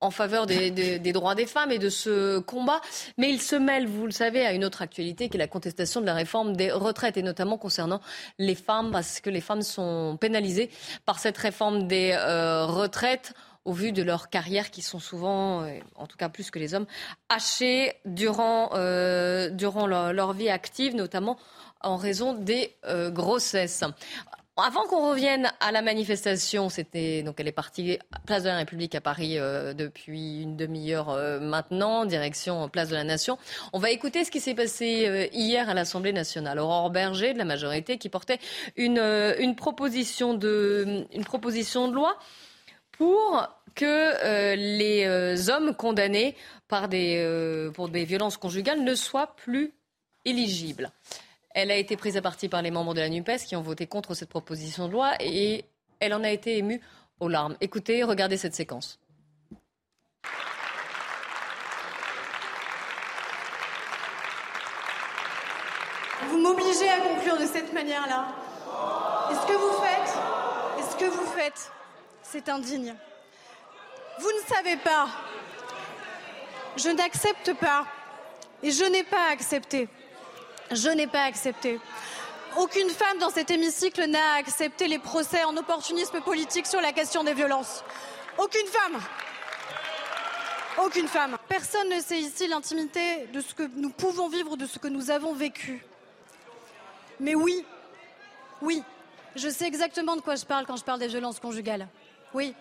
[0.00, 2.80] en faveur des, droits des femmes et de ce combat.
[3.18, 6.00] Mais il se mêle, vous le savez, à une autre actualité qui est la contestation
[6.00, 8.00] de la réforme des retraites et notamment concernant
[8.38, 10.70] les femmes parce que les femmes sont pénalisées
[11.04, 13.34] par cette réforme des euh, retraites
[13.66, 16.72] au vu de leurs carrières qui sont souvent, euh, en tout cas plus que les
[16.72, 16.86] hommes,
[17.28, 21.36] hachées durant, euh, durant leur, vie active, notamment
[21.82, 22.74] en raison des
[23.10, 23.84] grossesses.
[24.62, 28.94] Avant qu'on revienne à la manifestation, c'était donc elle est partie place de la République
[28.94, 33.38] à Paris euh, depuis une demi-heure euh, maintenant, direction place de la Nation.
[33.72, 36.58] On va écouter ce qui s'est passé euh, hier à l'Assemblée nationale.
[36.58, 38.38] Aurore Berger de la majorité qui portait
[38.76, 42.18] une, proposition de une proposition de loi
[42.92, 46.36] pour que les hommes condamnés
[46.68, 49.72] par des, pour des violences conjugales ne soient plus
[50.24, 50.90] éligibles.
[51.52, 53.86] Elle a été prise à partie par les membres de la NUPES qui ont voté
[53.86, 55.64] contre cette proposition de loi et
[55.98, 56.80] elle en a été émue
[57.18, 57.56] aux larmes.
[57.60, 59.00] Écoutez, regardez cette séquence.
[66.28, 68.28] Vous m'obligez à conclure de cette manière-là.
[69.30, 70.18] Et ce que vous faites,
[70.78, 71.72] et ce que vous faites,
[72.22, 72.94] c'est indigne.
[74.20, 75.08] Vous ne savez pas.
[76.76, 77.86] Je n'accepte pas.
[78.62, 79.88] Et je n'ai pas accepté
[80.70, 81.80] je n'ai pas accepté.
[82.56, 87.22] Aucune femme dans cet hémicycle n'a accepté les procès en opportunisme politique sur la question
[87.22, 87.84] des violences.
[88.38, 89.00] Aucune femme.
[90.84, 91.36] Aucune femme.
[91.48, 95.10] Personne ne sait ici l'intimité de ce que nous pouvons vivre, de ce que nous
[95.10, 95.84] avons vécu.
[97.20, 97.64] Mais oui,
[98.62, 98.82] oui,
[99.36, 101.86] je sais exactement de quoi je parle quand je parle des violences conjugales.
[102.32, 102.54] Oui,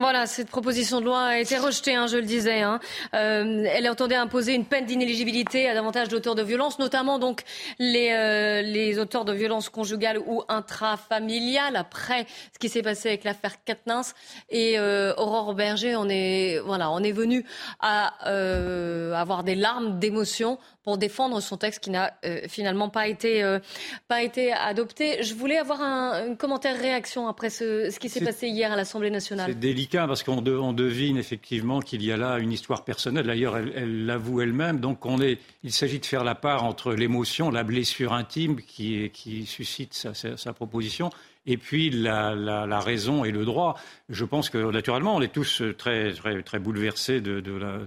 [0.00, 2.60] voilà, cette proposition de loi a été rejetée, hein, je le disais.
[2.60, 2.80] Hein.
[3.14, 7.42] Euh, elle entendait imposer une peine d'inéligibilité à davantage d'auteurs de violences, notamment donc
[7.78, 11.76] les, euh, les auteurs de violences conjugales ou intrafamiliales.
[11.76, 14.02] Après ce qui s'est passé avec l'affaire Katnins
[14.50, 17.44] et euh, Aurore Berger, on est voilà, on est venu
[17.78, 23.06] à euh, avoir des larmes d'émotion pour défendre son texte qui n'a euh, finalement pas
[23.06, 23.60] été, euh,
[24.08, 25.22] pas été adopté.
[25.22, 29.10] Je voulais avoir un, commentaire réaction après ce, ce qui s'est passé hier à l'Assemblée
[29.10, 29.50] nationale.
[29.50, 33.26] C'est délicat parce qu'on devine effectivement qu'il y a là une histoire personnelle.
[33.26, 34.80] D'ailleurs, elle l'avoue elle-même.
[34.80, 39.10] Donc, on est, il s'agit de faire la part entre l'émotion, la blessure intime qui,
[39.10, 41.10] qui suscite sa, sa, proposition
[41.46, 43.78] et puis la, raison et le droit.
[44.08, 47.86] Je pense que naturellement, on est tous très, très, très bouleversés de, de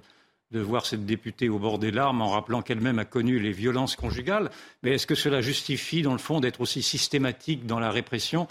[0.51, 4.49] voir cette députée au bord des larmes en rappelant qu'elle-même a connu les violences conjugales.
[4.83, 8.47] Mais est-ce que cela justifie, dans le fond, d'être aussi systématique dans la répression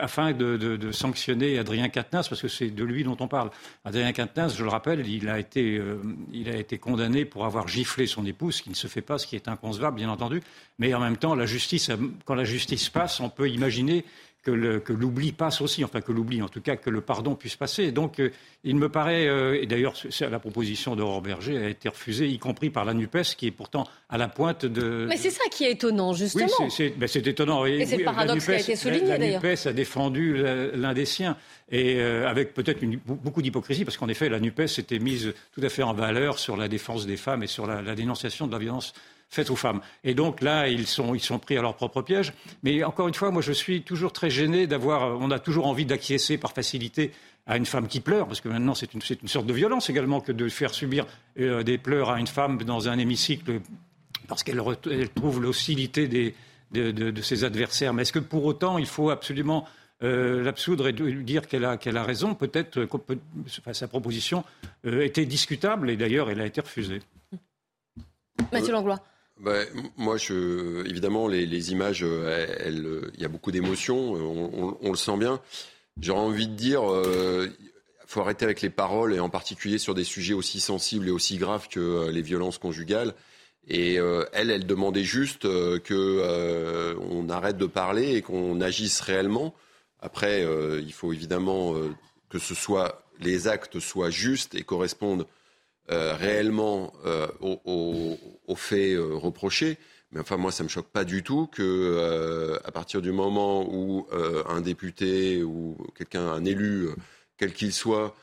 [0.00, 3.50] afin de, sanctionner Adrien Quatennens, parce que c'est de lui dont on parle?
[3.84, 6.00] Adrien Quatennens, je le rappelle, il a, été, euh,
[6.32, 9.18] il a été condamné pour avoir giflé son épouse, ce qui ne se fait pas,
[9.18, 10.42] ce qui est inconcevable, bien entendu.
[10.78, 11.36] Mais en même temps,
[12.24, 14.04] quand la justice passe, on peut imaginer
[14.44, 17.92] que l'oubli passe aussi, enfin que l'oubli, en tout cas que le pardon puisse passer.
[17.92, 18.30] Donc euh,
[18.62, 22.70] il me paraît, euh, et d'ailleurs la proposition d'Aurore Berger a été refusée, y compris
[22.70, 25.06] par la NUPES, qui est pourtant à la pointe de...
[25.08, 26.46] Mais c'est ça qui est étonnant, justement.
[26.60, 27.64] Oui, c'est ben, étonnant.
[27.64, 29.42] Et, c'est le paradoxe qui a été souligné, d'ailleurs.
[29.42, 30.42] La NUPES a défendu
[30.74, 31.36] l'un des siens,
[31.70, 35.68] et euh, avec peut-être beaucoup d'hypocrisie, parce qu'en effet, la NUPES s'était mise tout à
[35.68, 38.58] fait en valeur sur la défense des femmes et sur la, la dénonciation de la
[38.58, 38.92] violence
[39.28, 39.80] faites aux femmes.
[40.04, 42.32] Et donc là, ils sont, ils sont pris à leur propre piège.
[42.62, 45.20] Mais encore une fois, moi, je suis toujours très gêné d'avoir.
[45.20, 47.12] On a toujours envie d'acquiescer par facilité
[47.46, 50.20] à une femme qui pleure, parce que maintenant c'est une, une, sorte de violence également
[50.20, 51.06] que de faire subir
[51.38, 53.60] euh, des pleurs à une femme dans un hémicycle
[54.28, 54.62] parce qu'elle
[55.14, 56.32] trouve l'hostilité
[56.72, 57.92] de, ses adversaires.
[57.92, 59.66] Mais est-ce que pour autant il faut absolument
[60.02, 62.34] euh, l'absoudre et dire qu'elle a, qu'elle a raison?
[62.34, 64.44] Peut-être que sa proposition
[64.86, 67.00] euh, était discutable et d'ailleurs elle a été refusée.
[68.52, 69.00] Mathieu Langlois.
[69.40, 69.64] Bah,
[69.96, 74.14] moi, je, évidemment, les, images, euh, il y a beaucoup d'émotions,
[74.80, 75.40] on, le sent bien.
[76.00, 77.48] J'aurais envie de dire, euh,
[78.06, 81.36] faut arrêter avec les paroles, et en particulier sur des sujets aussi sensibles et aussi
[81.36, 83.14] graves que euh, les violences conjugales.
[83.66, 89.54] Et elle, elle demandait juste on arrête de parler et qu'on agisse réellement.
[90.00, 90.46] Après,
[90.82, 91.74] il faut évidemment
[92.28, 95.26] que ce soit les actes soient justes et correspondent
[95.90, 99.76] euh, réellement euh, aux, faits euh, reprochés.
[100.12, 104.06] Mais enfin, moi, ça me choque pas du tout que, à partir du moment où
[104.48, 106.88] un député ou quelqu'un, un élu,
[107.36, 108.14] quel qu'il soit,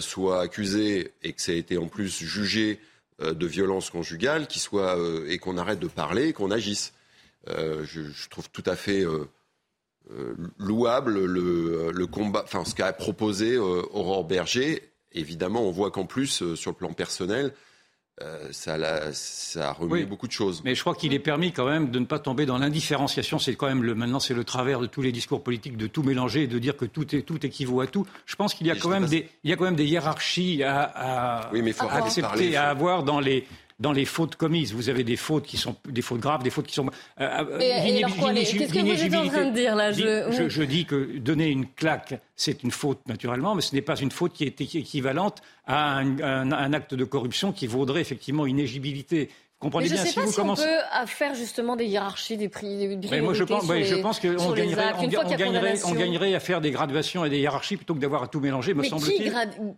[0.00, 2.80] soit accusé et que ça a été en plus jugé
[3.20, 4.96] de violence conjugale, soit
[5.28, 6.94] et qu'on arrête de parler, et qu'on agisse.
[7.46, 9.04] Je, je, trouve tout à fait
[10.56, 16.42] louable le, le combat, enfin ce qu'a proposé Aurore Berger évidemment, on voit qu'en plus,
[16.42, 17.52] euh, sur le plan personnel,
[18.22, 20.62] euh, ça, a, remis beaucoup de choses.
[20.64, 23.40] Mais je crois qu'il est permis quand même de ne pas tomber dans l'indifférenciation.
[23.40, 26.04] C'est quand même le, maintenant c'est le travers de tous les discours politiques de tout
[26.04, 28.06] mélanger et de dire que tout, est, tout équivaut à tout.
[28.24, 30.62] Je pense qu'il y a quand même des il y a quand même des hiérarchies
[30.62, 33.48] à, à, à accepter, à avoir dans les
[33.80, 34.72] dans les fautes commises.
[34.72, 36.86] Vous avez des fautes qui sont des fautes graves, des fautes qui sont.
[37.20, 40.48] Euh, euh Qu'est-ce que vous êtes en train de dire là je...
[40.48, 44.10] Je, dis que donner une claque, c'est une faute naturellement, mais ce n'est pas une
[44.10, 48.60] faute qui est équivalente à un, acte de corruption qui vaudrait effectivement une
[49.58, 50.62] comprenez je bien, sais si pas vous si commencez...
[50.62, 52.76] on peut faire justement des hiérarchies des prix.
[52.96, 56.60] Des mais moi, je pense, je pense qu'on gagnerait, on, gagnerait, on gagnerait à faire
[56.60, 59.32] des graduations et des hiérarchies plutôt que d'avoir à tout mélanger, me semble-t-il.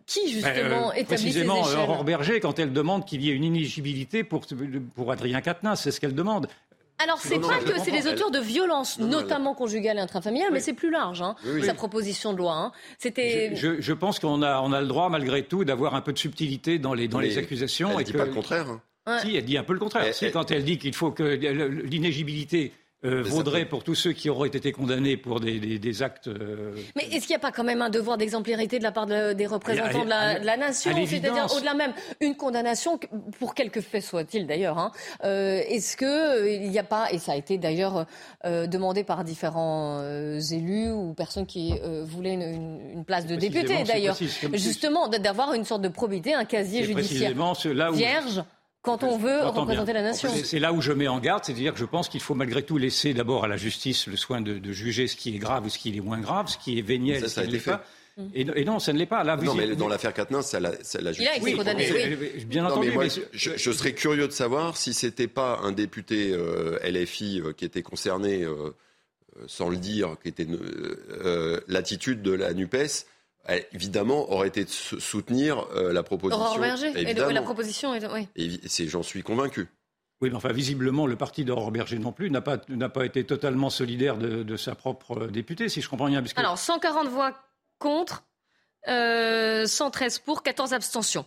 [0.06, 3.34] Qui, qui, justement ben, euh, Précisément, ces Aurore Berger, quand elle demande qu'il y ait
[3.34, 4.42] une inéligibilité pour,
[4.94, 6.48] pour Adrien Quatennens, c'est ce qu'elle demande.
[6.98, 10.72] Alors, c'est pas que c'est les auteurs de violences, notamment conjugales et intrafamiliales, mais c'est
[10.72, 12.54] plus large, hein, sa proposition de loi.
[12.54, 12.72] Hein.
[12.98, 13.54] C'était.
[13.54, 16.18] Je, je, pense qu'on a, on a le droit, malgré tout, d'avoir un peu de
[16.18, 17.90] subtilité dans les, dans les accusations.
[17.92, 18.68] Elle ne dit pas le contraire.
[18.68, 18.80] Hein.
[19.22, 20.12] Si, elle dit un peu le contraire.
[20.14, 22.72] si, quand elle dit qu'il faut que l'inégibilité
[23.04, 26.28] euh, vaudrait pour tous ceux qui auraient été condamnés pour des, actes.
[26.28, 29.06] Euh, Mais est-ce qu'il n'y a pas quand même un devoir d'exemplarité de la part
[29.06, 32.98] des représentants de, la, nation C'est-à-dire, au-delà même, une condamnation,
[33.38, 34.92] pour quelque fait soit-il d'ailleurs, hein,
[35.24, 38.06] euh, est-ce qu'il n'y a pas, et ça a été d'ailleurs
[38.44, 40.02] demandé par différents
[40.50, 44.16] élus ou personnes qui voulaient une, place de député d'ailleurs,
[44.54, 47.34] justement, d'avoir une sorte de probité, un casier judiciaire
[47.92, 48.42] vierge
[48.86, 50.30] quand on veut représenter la nation.
[50.44, 52.78] C'est là où je mets en garde, c'est-à-dire que je pense qu'il faut malgré tout
[52.78, 55.78] laisser d'abord à la justice le soin de, juger ce qui est grave ou ce
[55.78, 57.84] qui est moins grave, ce qui est véniel, ça, ce qui n'est pas.
[58.32, 59.24] Et, non, ça ne l'est pas.
[59.24, 61.18] Là, non, mais dans l'affaire Quatennens, ça la, justice.
[61.18, 62.44] Il a été condamné, oui.
[62.46, 62.92] Bien entendu.
[62.96, 67.66] Mais je, serais curieux de savoir si c'était pas un député euh, LFI euh, qui
[67.66, 68.70] était concerné, euh,
[69.46, 70.46] sans le dire, qui était
[71.68, 73.06] l'attitude de la NUPES
[73.72, 76.42] évidemment, aurait été de soutenir euh, la proposition.
[76.42, 78.28] Aurore Berger, et la proposition, oui.
[78.36, 79.68] Et j'en suis convaincu.
[80.22, 83.68] Oui, mais enfin, visiblement, le parti d'Aurore Berger non plus n'a pas, pas été totalement
[83.68, 86.22] solidaire de, sa propre euh, députée, si je comprends bien.
[86.36, 87.34] Alors, 140 voix
[87.78, 88.24] contre,
[88.86, 91.26] 113 euh, pour, 14 abstentions.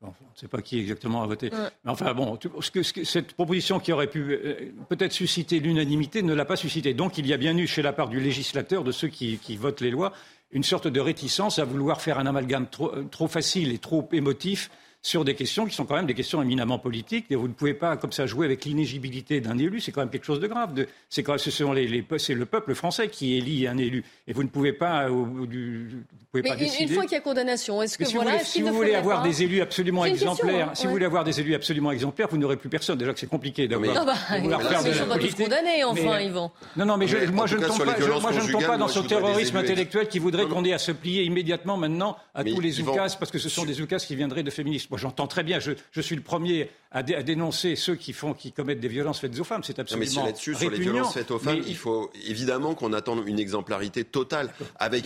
[0.00, 1.50] on ne sait pas qui exactement a voté.
[1.84, 6.46] Mais enfin, bon, ce que, cette proposition qui aurait pu peut-être susciter l'unanimité ne l'a
[6.46, 6.94] pas suscité.
[6.94, 9.82] Donc, il y a bien eu, chez la part du législateur, de ceux qui votent
[9.82, 10.14] les lois,
[10.54, 14.70] une sorte de réticence à vouloir faire un amalgame trop, euh, facile et trop émotif
[15.04, 17.26] sur des questions qui sont quand même des questions éminemment politiques.
[17.28, 19.78] Et vous ne pouvez pas, comme ça, jouer avec l'inéligibilité d'un élu.
[19.78, 20.72] C'est quand même quelque chose de grave.
[20.72, 24.02] De, c'est, quand, ce sont les, les, c'est le peuple français qui élit un élu.
[24.26, 25.96] Et vous ne pouvez pas, au, du, vous
[26.32, 26.84] pouvez Mais pas une, décider.
[26.84, 28.72] une fois qu'il y a condamnation, est-ce que si voilà, vous voulez, si vous ne
[28.72, 32.28] voulez avoir des élus absolument exemplaires, hein, si vous voulez avoir des élus absolument exemplaires,
[32.30, 32.96] vous n'aurez plus personne.
[32.96, 33.94] Déjà que c'est compliqué d'avoir.
[33.98, 36.50] Ah bah, faire ils de sont pas tous condamnés, enfin, Mais- Yvan.
[36.78, 38.78] Non, non, mais, je- moi, je ne pas, je- violences moi, je ne tombe pas
[38.78, 40.54] dans ce terrorisme intellectuel qui voudrait Non, non.
[40.56, 43.50] qu'on ait à se plier immédiatement maintenant à Mais tous les oukas, parce que ce
[43.50, 44.88] sont des oukas qui viendraient de féministes.
[44.94, 45.58] Moi, j'entends très bien.
[45.58, 48.86] Je, je suis le premier à, dé- à dénoncer ceux qui font, qui commettent des
[48.86, 49.64] violences faites aux femmes.
[49.64, 50.92] C'est Non, mais absolument sur là-dessus, sur les répugnant.
[50.92, 55.04] violences faites aux femmes, Mais- il faut évidemment qu'on attende une exemplarité totale avec,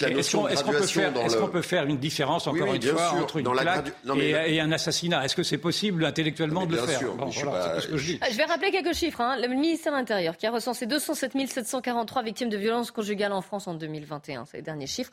[0.00, 2.52] la notion qu'on de est-ce qu'on peut, graduation est-ce qu'on peut faire une différence, Oui,
[2.60, 3.18] encore oui, une bien fois, sûr.
[3.18, 5.22] entre une Dans la claque gradu- non, mais- et, et un assassinat?
[5.26, 6.98] Est-ce que c'est possible intellectuellement de le bien faire?
[7.00, 8.18] sûr, Bon, je suis voilà, pas- c'est ce que je dis.
[8.22, 9.20] Ah, Je vais rappeler quelques chiffres.
[9.20, 9.36] hein.
[9.38, 13.68] Le ministère de l'Intérieur qui a recensé 207 743 victimes de violences conjugales en France
[13.68, 14.46] en 2021.
[14.46, 15.10] C'est les derniers chiffres.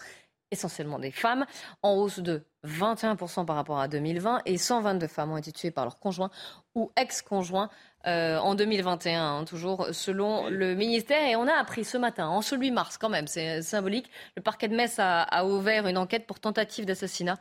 [0.51, 1.45] Essentiellement des femmes,
[1.81, 4.41] en hausse de 21% par rapport à 2020.
[4.45, 6.29] Et 122 femmes ont été tuées par leur conjoint
[6.75, 7.69] ou ex-conjoint
[8.05, 11.27] euh, en 2021, hein, toujours selon le ministère.
[11.27, 14.41] Et on a appris ce matin, en ce 8 mars quand même, c'est symbolique, le
[14.41, 17.37] parquet de Metz a, a ouvert une enquête pour tentative d'assassinat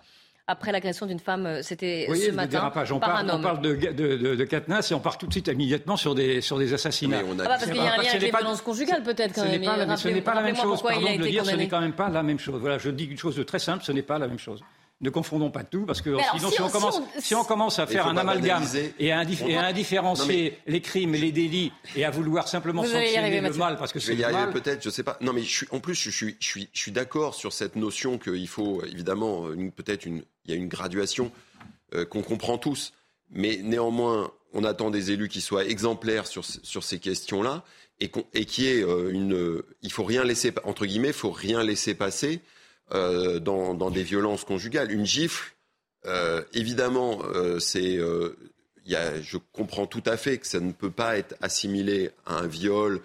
[0.49, 1.47] après l'agression d'une femme.
[1.47, 2.93] euh, C'était ce matin dérapage.
[2.93, 3.43] On par parle, un on homme.
[3.43, 6.41] parle de, de, de, de cadenas et on part tout de suite immédiatement sur des,
[6.41, 7.23] sur des assassinats.
[7.23, 8.31] Mais on a- Ah bah parce qu'il y a un Parce lien avec ce les
[8.31, 9.65] violences conjugales peut-être quand Ce n'est même.
[9.69, 10.65] pas, la, Et ce n'est pas la même chose.
[10.65, 12.39] pourquoi il Pardon a de le été dire, ce n'est quand même pas la même
[12.39, 12.61] chose.
[12.61, 14.61] Voilà, je dis une chose de très simple, ce n'est pas la même chose.
[15.03, 17.21] Ne confondons pas tout, parce que alors, sinon, si si, on on- si commence, on-
[17.21, 18.65] si on commence à faire un amalgame
[18.99, 22.81] et à, indif- et à indifférencier les crimes et les délits et à vouloir simplement
[22.81, 23.59] Vous sanctionner arriver, le Mathieu.
[23.59, 24.53] mal parce que Je c'est vais y le arriver mal.
[24.53, 25.19] peut-être, je sais pas.
[25.21, 27.77] Non, mais je suis, en plus, je suis, je suis, je suis d'accord sur cette
[27.77, 31.31] notion qu'il faut évidemment une- peut-être une, il y a une graduation
[31.95, 32.95] euh, qu'on comprend tous,
[33.31, 37.65] mais néanmoins, on attend des élus qui soient exemplaires sur sur ces questions-là
[38.01, 41.95] et, qu'on- et qui est une, il faut rien laisser entre guillemets, faut rien laisser
[41.95, 42.41] passer
[42.93, 44.91] euh, dans, dans des violences conjugales.
[44.93, 45.55] Une gifle,
[46.07, 47.99] euh, évidemment, euh, c'est
[48.89, 53.01] je comprends tout à fait que ça ne peut pas être assimilé à un viol,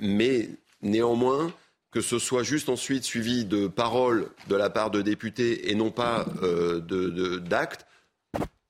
[0.00, 0.48] mais
[0.82, 1.52] néanmoins,
[1.92, 5.90] que ce soit juste ensuite suivi de paroles de la part de députés et non
[5.90, 7.86] pas euh, de- de- d'actes,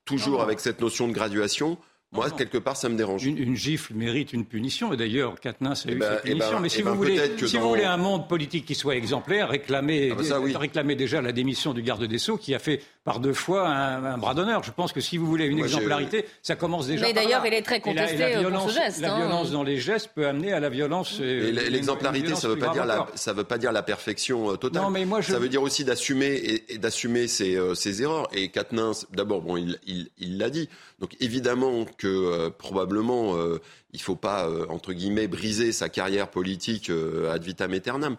[0.05, 1.77] toujours avec cette notion de graduation,
[2.11, 2.35] moi, non.
[2.35, 3.23] quelque part, ça me dérange.
[3.25, 6.29] Une, une gifle mérite une punition, et d'ailleurs, Quatennens a Eh eu ben, cette eh
[6.29, 6.59] ben, punition.
[6.59, 9.49] mais si eh vous ben, voulez, si vous voulez un monde politique qui soit exemplaire,
[9.49, 10.55] réclamez, Ah ben ça, oui.
[10.55, 14.03] réclamez déjà la démission du garde des Sceaux, qui a fait par deux fois un,
[14.05, 14.63] un bras d'honneur.
[14.63, 17.53] Je pense que si vous voulez une Moi, exemplarité, ça commence déjà Mais d'ailleurs, il
[17.53, 19.17] est très Et la- et la contesté, pour ce violence- geste, La hein.
[19.19, 21.17] violence dans les gestes peut amener à la violence.
[21.21, 24.51] euh, Et l'exemplarité, ça veut plus pas dire la, ça veut pas dire la perfection
[24.51, 24.81] euh, totale.
[24.83, 28.01] Non, mais moi, je- Ça veut dire aussi d'assumer et, et d'assumer ses, euh, ses
[28.01, 28.27] erreurs.
[28.33, 30.69] Et Quatennens, d'abord, bon, il il- il l'a dit.
[30.99, 33.59] Donc évidemment que euh, probablement euh,
[33.93, 38.15] il faut pas euh, entre guillemets briser sa carrière politique ad vitam aeternam.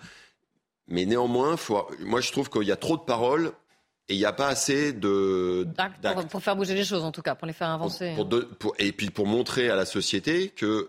[0.87, 3.53] Mais néanmoins, faut, moi je trouve qu'il y a trop de paroles
[4.09, 6.21] et il n'y a pas assez de D'actes d'actes.
[6.21, 8.13] pour, pour faire bouger les choses, en tout cas, pour les faire avancer.
[8.17, 10.89] pour de- et puis pour montrer à la société que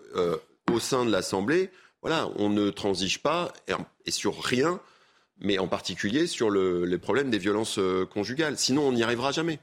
[0.71, 1.69] au sein de l'Assemblée,
[2.01, 3.73] voilà, on ne transige pas et,
[4.05, 4.79] et sur rien,
[5.39, 7.79] mais en particulier sur le, les problèmes des violences
[8.11, 8.57] conjugales.
[8.57, 9.59] Sinon, on n'y arrivera jamais.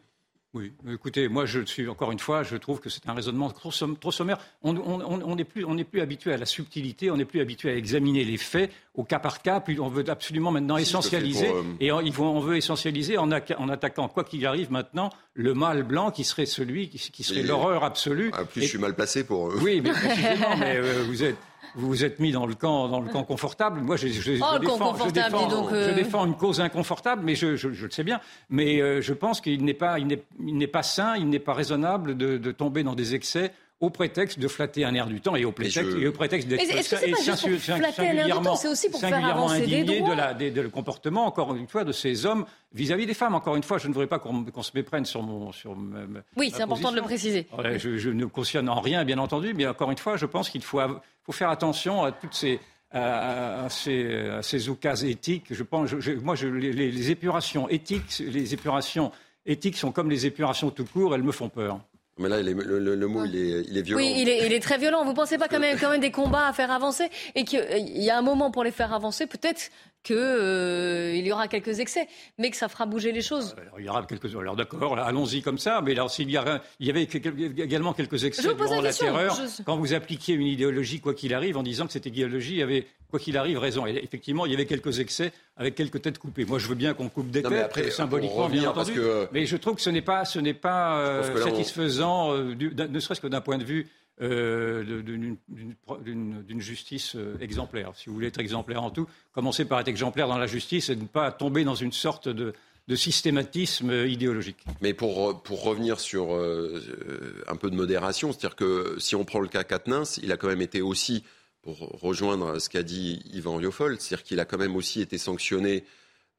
[0.54, 3.70] Oui, écoutez, moi je suis encore une fois, je trouve que c'est un raisonnement trop,
[3.70, 4.38] somm- trop sommaire.
[4.62, 7.70] On n'est on, on plus, on plus habitué à la subtilité, on n'est plus habitué
[7.70, 9.60] à examiner les faits au cas par cas.
[9.60, 14.24] Puis on veut absolument maintenant essentialiser pour, euh, et on, veut essentialiser en, attaquant quoi
[14.24, 18.32] qu'il arrive maintenant le mâle blanc qui serait celui qui, qui serait l'horreur absolue.
[18.32, 19.50] En plus, Et- je suis mal placé pour.
[19.50, 21.36] euh, oui, mais précisément, mais euh, vous êtes.
[21.78, 23.80] Vous vous êtes mis dans le camp, dans le camp confortable.
[23.80, 27.36] Moi, je, Oh, défends, je, confortable, défends, dis donc, je défends une cause inconfortable, mais
[27.36, 28.20] je, le sais bien.
[28.50, 31.38] Mais euh, je pense qu'il n'est pas, il n'est, il n'est pas sain, il n'est
[31.38, 35.20] pas raisonnable de, de tomber dans des excès au prétexte de flatter un air du
[35.20, 37.30] temps et au prétexte, je- et au prétexte d'être est-ce que c'est et pas juste
[37.42, 40.10] pour singu- flatter un air du temps, singulièrement- c'est aussi pour faire avancer des droits
[40.10, 43.36] de la, de le comportement, encore une fois, de ces hommes vis-à-vis des femmes.
[43.36, 46.20] Encore une fois, je ne voudrais pas qu'on, se méprenne sur mon, sur ma- ma-
[46.36, 47.46] Oui, c'est important de le préciser.
[47.78, 50.62] Je, je ne cautionne en rien, bien entendu, mais encore une fois, je pense qu'il
[50.62, 50.80] faut,
[51.24, 52.58] faut faire attention à toutes ces,
[52.90, 54.68] à, à ces, à ces
[55.04, 55.44] éthiques.
[55.50, 59.12] Je pense, je- je- moi, je- les, les- les épurations éthiques, les épurations
[59.46, 61.78] éthiques sont comme les épurations tout court, elles me font peur.
[62.18, 64.02] Mais là, est- le, le- le mot, il est, il est violent.
[64.02, 65.04] Oui, il est, il est très violent.
[65.04, 67.62] Vous pensez pas quand même, quand même des combats à faire avancer et qu'il
[68.02, 69.70] y a un moment pour les faire avancer, peut-être
[70.02, 73.54] qu'il y aura quelques excès, mais que ça fera bouger les choses.
[73.60, 74.34] Alors, il y aura quelques.
[74.34, 75.80] Alors d'accord, allons-y comme ça.
[75.82, 79.34] Mais alors, s'il y, a- il y avait également quelques excès Je durant la terreur,
[79.36, 82.86] Je- quand vous appliquiez une idéologie quoi qu'il arrive, en disant que cette idéologie avait
[83.10, 83.86] quoi qu'il arrive raison.
[83.86, 86.44] Et effectivement, il y avait quelques excès avec quelques têtes coupées.
[86.44, 88.92] Moi, je veux bien qu'on coupe des Non, têtes mais après, euh, symboliquement, bien entendu.
[88.94, 92.74] que- Mais je trouve que ce n'est pas, ce n'est euh, on- satisfaisant, euh, du-
[92.74, 93.88] ne serait-ce que d'un point de vue.
[94.20, 97.92] Euh, d'une- justice euh, exemplaire.
[97.94, 100.96] Si vous voulez être exemplaire en tout, commencez par être exemplaire dans la justice et
[100.96, 102.52] ne pas tomber dans une sorte de,
[102.94, 104.64] systématisme idéologique.
[104.80, 109.40] Mais pour, pour revenir sur euh, un peu de modération, c'est-à-dire que si on prend
[109.40, 111.22] le cas Katnins, il a quand même été aussi,
[111.60, 115.84] pour rejoindre ce qu'a dit Yvan Rioufol, c'est-à-dire qu'il a quand même aussi été sanctionné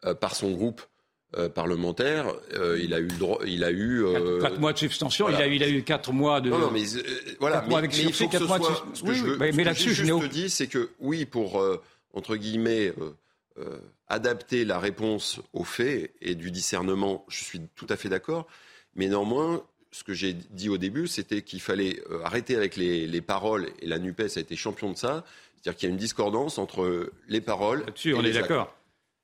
[0.05, 0.81] euh, par son groupe
[1.37, 4.79] euh, parlementaire, euh, il a eu le droit, il a eu euh, quatre, mois de
[4.79, 6.49] suspension, il a eu, il a eu quatre mois de.
[6.49, 6.81] Non, non mais
[7.39, 8.57] voilà, mais, avec mais il faut que ce soit.
[8.57, 8.95] De...
[8.95, 11.63] Ce que oui, je veux, mais, mais là-dessus, je juste dis, c'est que oui, pour
[12.13, 12.95] entre guillemets
[14.07, 18.47] adapter la réponse aux faits et du discernement, je suis tout à fait d'accord.
[18.95, 19.61] Mais néanmoins,
[19.91, 23.85] ce que j'ai dit au début, c'était qu'il fallait arrêter avec les, les, paroles, et
[23.85, 25.23] la NUPES a été champion de ça.
[25.61, 27.81] C'est-à-dire qu'il y a une discordance entre les paroles.
[27.85, 28.73] Là-dessus, on est d'accord.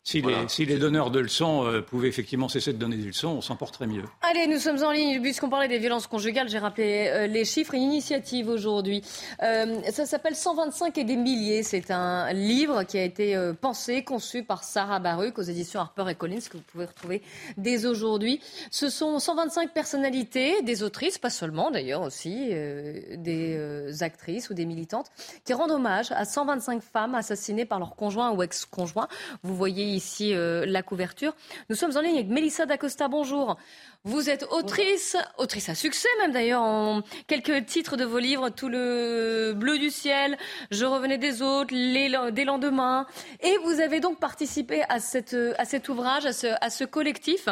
[0.07, 3.29] Si, les, si les, donneurs de leçons euh, pouvaient effectivement cesser de donner des leçons,
[3.29, 4.03] on s'en porterait mieux.
[4.21, 5.19] Allez, nous sommes en ligne.
[5.19, 7.73] Puisqu'on parlait des violences conjugales, j'ai rappelé euh, les chiffres.
[7.73, 9.01] Une initiative aujourd'hui.
[9.41, 11.63] Euh, ça s'appelle 125 et des milliers.
[11.63, 16.05] C'est un livre qui a été euh, pensé, conçu par Sarah Baruch aux éditions Harper
[16.07, 17.23] et Collins, que vous pouvez retrouver
[17.57, 18.41] dès aujourd'hui.
[18.69, 25.07] Ce sont 125 personnalités, des autrices, pas seulement d'ailleurs aussi, des actrices ou des militantes,
[25.45, 29.07] qui rendent hommage à 125 femmes assassinées par leur conjoint ou ex-conjoint.
[29.41, 31.35] Vous voyez ici euh, la couverture.
[31.69, 33.07] Nous sommes en ligne avec Mélissa Dacosta.
[33.07, 33.57] Bonjour.
[34.03, 38.69] Vous êtes autrice, autrice à succès même d'ailleurs, en quelques titres de vos livres, Tout
[38.69, 40.37] le bleu du ciel,
[40.69, 43.07] Je revenais des autres, les, Des lendemains.
[43.41, 47.47] Et vous avez donc participé à, cette, à cet ouvrage, à ce, à ce collectif.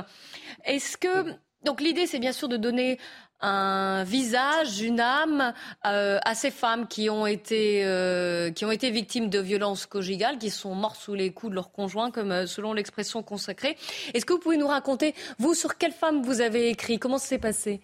[0.65, 1.33] Est-ce que...
[1.63, 2.99] Donc l'idée, c'est bien sûr de donner
[3.43, 5.53] un visage, une âme
[5.85, 10.37] euh, à ces femmes qui ont été euh, qui ont été victimes de violences conjugales,
[10.37, 13.75] qui sont mortes sous les coups de leur conjoint, comme euh, selon l'expression consacrée.
[14.13, 16.97] Est-ce que vous pouvez nous raconter vous sur quelle femme vous avez écrit?
[16.97, 17.81] Comment ça s'est passé?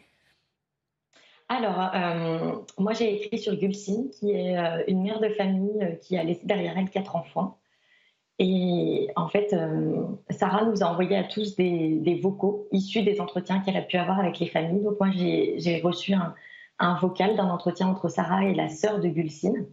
[1.50, 1.92] Alors,
[2.78, 4.56] moi j'ai écrit sur Gulsine, qui est
[4.88, 7.59] une mère de famille qui a laissé derrière elle quatre enfants.
[8.40, 13.60] Et en fait, euh, Sarah nous a envoyé à tous des, vocaux issus des entretiens
[13.60, 14.82] qu'elle a pu avoir avec les familles.
[14.82, 19.68] Donc moi, j'ai reçu un, vocal d'un entretien entre Sarah et la sœur de Gulcine.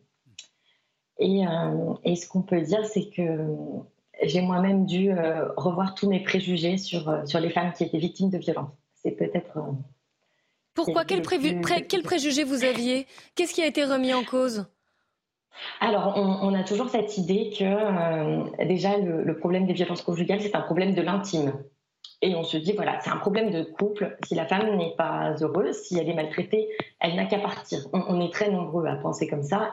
[1.19, 3.39] Et, euh, et ce qu'on peut dire, c'est que
[4.23, 8.31] j'ai moi-même dû euh, revoir tous mes préjugés sur, sur les femmes qui étaient victimes
[8.31, 8.73] de violences.
[8.95, 9.61] C'est peut-être...
[10.75, 11.05] Pourquoi?
[11.05, 11.23] Quel,
[11.87, 13.07] quel préjugé vous aviez?
[13.37, 14.67] Qu'est-ce qui a été remis en cause?
[15.81, 20.55] Alors, on, a toujours cette idée que euh, déjà le, problème des violences conjugales, c'est
[20.55, 21.53] un problème de l'intime.
[22.23, 24.17] Et on se dit, voilà, c'est un problème de couple.
[24.25, 26.69] Si la femme n'est pas heureuse, si elle est maltraitée,
[27.01, 27.81] elle n'a qu'à partir.
[27.93, 29.73] On, est très nombreux à penser comme ça.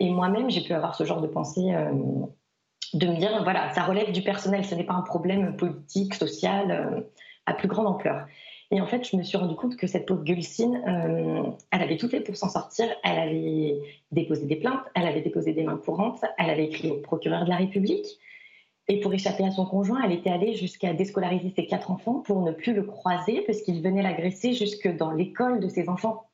[0.00, 1.92] Et moi-même, j'ai pu avoir ce genre de pensée, euh,
[2.94, 6.70] de me dire, voilà, ça relève du personnel, ce n'est pas un problème politique, social,
[6.70, 7.00] euh,
[7.46, 8.26] à plus grande ampleur.
[8.72, 11.98] Et en fait, je me suis rendu compte que cette pauvre Gulcine, euh, elle avait
[11.98, 12.86] tout fait pour s'en sortir.
[13.04, 13.78] Elle avait
[14.12, 17.50] déposé des plaintes, elle avait déposé des mains courantes, elle avait écrit au procureur de
[17.50, 18.06] la République.
[18.88, 22.40] Et pour échapper à son conjoint, elle était allée jusqu'à déscolariser ses quatre enfants pour
[22.40, 26.30] ne plus le croiser parce qu'il venait l'agresser jusque dans l'école de ses enfants.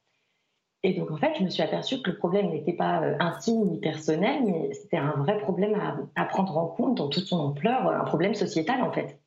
[0.85, 3.67] Et donc, en fait, je me suis aperçue que le problème n'était pas euh, intime
[3.67, 7.41] ni personnel, mais c'était un vrai problème à, à, prendre en compte dans toute son
[7.41, 9.19] ampleur, un problème sociétal, en fait.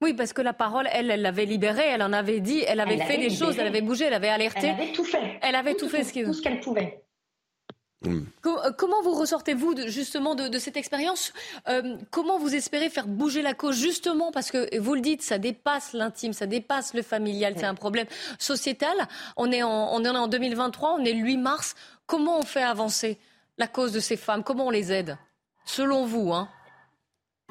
[0.00, 2.98] Oui, parce que la parole, elle, elle l'avait libérée, elle en avait dit, elle avait
[2.98, 4.68] fait des choses, elle avait bougé, elle avait alerté.
[4.68, 5.38] Elle avait tout fait.
[5.42, 7.04] Elle avait tout, fait, tout ce qu'elle pouvait.
[8.02, 8.22] Hmm.
[8.46, 11.34] Euh, comment vous ressortez-vous justement de, cette expérience
[11.68, 15.36] euh, Comment vous espérez faire bouger la cause justement parce que vous le dites, ça
[15.36, 18.06] dépasse l'intime, ça dépasse le familial, c'est un problème
[18.38, 18.96] sociétal.
[19.36, 21.74] On est, en, on est en 2023, on est le 8 mars.
[22.06, 23.18] Comment on fait avancer
[23.58, 24.44] la cause de ces femmes?
[24.44, 25.18] Comment on les aide?
[25.66, 26.48] Selon vous, hein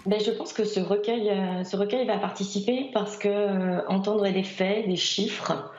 [0.06, 4.30] ben, je pense que ce recueil, euh, ce recueil va participer parce que euh, entendre
[4.30, 5.72] des faits, des chiffres,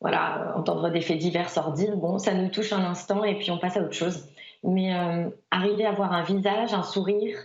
[0.00, 3.58] voilà, entendre des faits divers, sordides, bon, ça nous touche un instant et puis on
[3.58, 4.28] passe à autre chose.
[4.62, 7.38] Mais euh, arriver à avoir un visage, un sourire,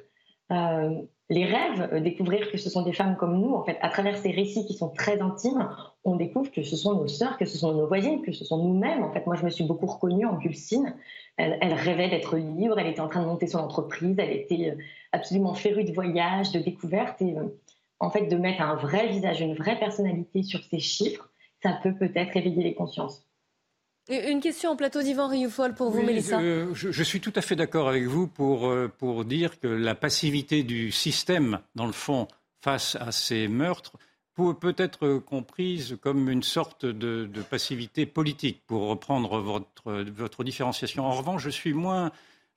[1.32, 4.32] les rêves, découvrir que ce sont des femmes comme nous, en fait, à travers ces
[4.32, 5.70] récits qui sont très intimes,
[6.04, 8.58] on découvre que ce sont nos sœurs, que ce sont nos voisines, que ce sont
[8.58, 9.02] nous-mêmes.
[9.02, 10.94] En fait, moi, je me suis beaucoup reconnue en Gulcine.
[11.38, 14.78] Elle, rêvait d'être libre, elle était en train de monter son entreprise, elle était
[15.14, 17.22] absolument férue de voyage, de découverte.
[17.22, 17.46] Et euh,
[18.02, 21.30] en fait, de mettre un vrai visage, une vraie personnalité sur ces chiffres,
[21.64, 23.26] ça peut peut-être éveiller les consciences.
[24.12, 26.42] Une question en plateau d'Yvan Rioufol pour vous, Mélissa.
[26.74, 30.64] je, suis tout à fait d'accord avec vous pour, euh, pour dire que la passivité
[30.64, 32.28] du système, dans le fond,
[32.62, 33.94] face à ces meurtres,
[34.60, 41.06] peut être comprise comme une sorte de, de, passivité politique, pour reprendre votre, votre différenciation.
[41.06, 42.12] En revanche, je suis moins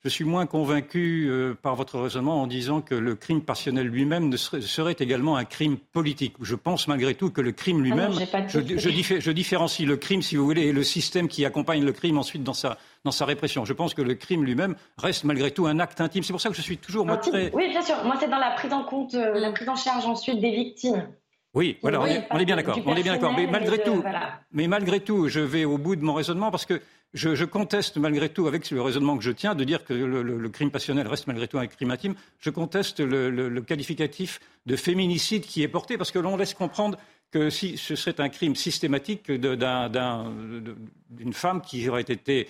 [0.05, 4.37] je suis moins convaincu euh, par votre raisonnement en disant que le crime passionnel lui-même
[4.37, 6.35] serait, également un crime politique.
[6.41, 8.11] Je pense malgré tout que le crime lui-même,
[8.47, 12.43] je, différencie le crime, si vous voulez, et le système qui accompagne le crime ensuite
[12.43, 13.65] dans sa, dans sa répression.
[13.65, 16.21] Je pense que le crime lui-même reste malgré tout un acte intime.
[16.21, 17.51] C'est pour ça que je suis toujours moi, très...
[17.53, 17.95] Oui, bien sûr.
[18.05, 21.07] Moi, c'est dans la prise en compte, euh, la prise en charge ensuite des victimes.
[21.55, 22.77] Oui, voilà, on, est, bien d'accord.
[22.85, 23.33] On est bien d'accord.
[23.33, 24.03] Mais malgré tout,
[24.51, 26.81] mais malgré tout, je vais au bout de mon raisonnement parce que
[27.15, 30.69] je, conteste malgré tout, avec le raisonnement que je tiens, de dire que le, crime
[30.69, 32.15] passionnel reste malgré tout un crime intime.
[32.39, 36.97] Je conteste le, qualificatif de féminicide qui est porté parce que l'on laisse comprendre
[37.31, 42.47] que si ce serait un crime systématique d'une femme qui aurait été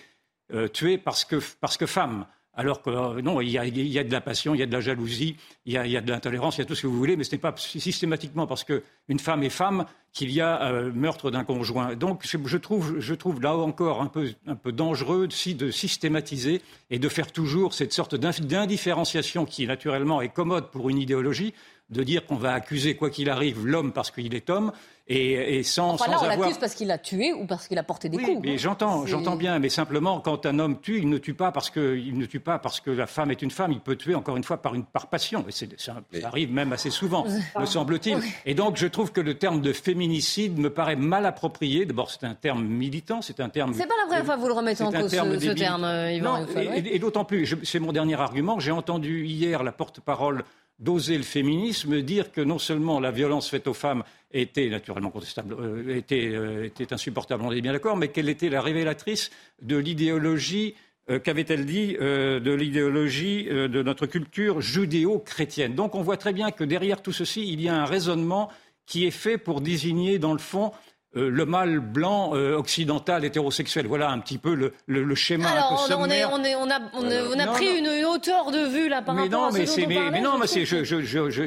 [0.53, 2.25] euh, tuée parce que, parce que femme.
[2.55, 4.79] Alors que euh, non, il y, a, de la passion, il y a de la
[4.79, 5.35] jalousie,
[5.65, 7.33] il y a, de l'intolérance, il y a tout ce que vous voulez, mais ce
[7.33, 11.95] n'est pas systématiquement parce qu'une femme est femme qu'il y a euh, meurtre d'un conjoint.
[11.95, 16.99] Donc je, trouve, je trouve là encore un peu, un peu dangereux de systématiser et
[16.99, 21.53] de faire toujours cette sorte d'indifférenciation qui naturellement est commode pour une idéologie,
[21.89, 24.71] de dire qu'on va accuser quoi qu'il arrive l'homme parce qu'il est homme
[25.07, 28.09] et, sans, enfin, là, on l'accuse parce qu'il a tué ou parce qu'il a porté
[28.09, 28.39] des coups.
[28.41, 29.59] Mais j'entends, j'entends bien.
[29.59, 32.39] Mais simplement, quand un homme tue, il ne tue pas parce que il ne tue
[32.39, 33.71] pas parce que la femme est une femme.
[33.71, 35.45] Il peut tuer encore une fois par une par passion.
[35.47, 37.23] Et ça, arrive même assez souvent,
[37.59, 38.17] me semble-t-il.
[38.47, 41.85] Et donc, je trouve que le terme de féminicide me paraît mal approprié.
[41.85, 43.75] D'abord, c'est un terme militant, c'est un terme.
[43.75, 46.47] C'est pas la première fois que vous le remettez en cause ce, terme, euh, Yvan.
[46.57, 48.59] et, et d'autant plus, c'est mon dernier argument.
[48.59, 50.45] J'ai entendu hier la porte-parole
[50.79, 55.55] d'oser le féminisme, dire que non seulement la violence faite aux femmes était naturellement contestable,
[55.57, 56.33] euh, était,
[56.65, 60.75] était, insupportable, on est bien d'accord, mais qu'elle était la révélatrice de l'idéologie,
[61.09, 65.75] euh, qu'avait-elle dit, euh, de l'idéologie de notre culture judéo-chrétienne.
[65.75, 68.49] Donc on voit très bien que derrière tout ceci, il y a un raisonnement
[68.85, 70.71] qui est fait pour désigner, dans le fond,
[71.17, 73.87] euh, le mâle blanc euh, occidental hétérosexuel.
[73.87, 76.69] Voilà un petit peu le, le, schéma Alors, un peu on, est, on, est, on,
[76.69, 79.65] a, on, a, pris Une, hauteur de vue là par mais rapport non, à mais
[79.65, 80.47] ce dont mais, mais non, mais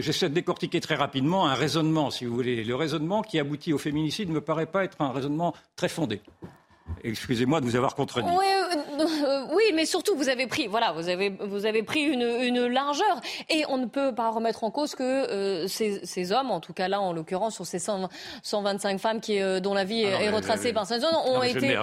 [0.01, 2.65] j'essaie de décortiquer très rapidement un raisonnement, si vous voulez.
[2.65, 6.21] Le raisonnement qui aboutit au féminicide ne me paraît pas être un raisonnement très fondé.
[7.05, 8.29] Excusez-moi de vous avoir contredit.
[8.29, 12.01] Oui, euh, euh, oui, mais surtout vous avez pris, voilà, vous avez, vous avez pris
[12.01, 16.33] une, une largeur et on ne peut pas remettre en cause que euh, ces, ces,
[16.33, 18.09] hommes, en tout cas là en l'occurrence sur ces 100,
[18.43, 21.77] 125 femmes qui, dont la vie est retracée par ces hommes, ont été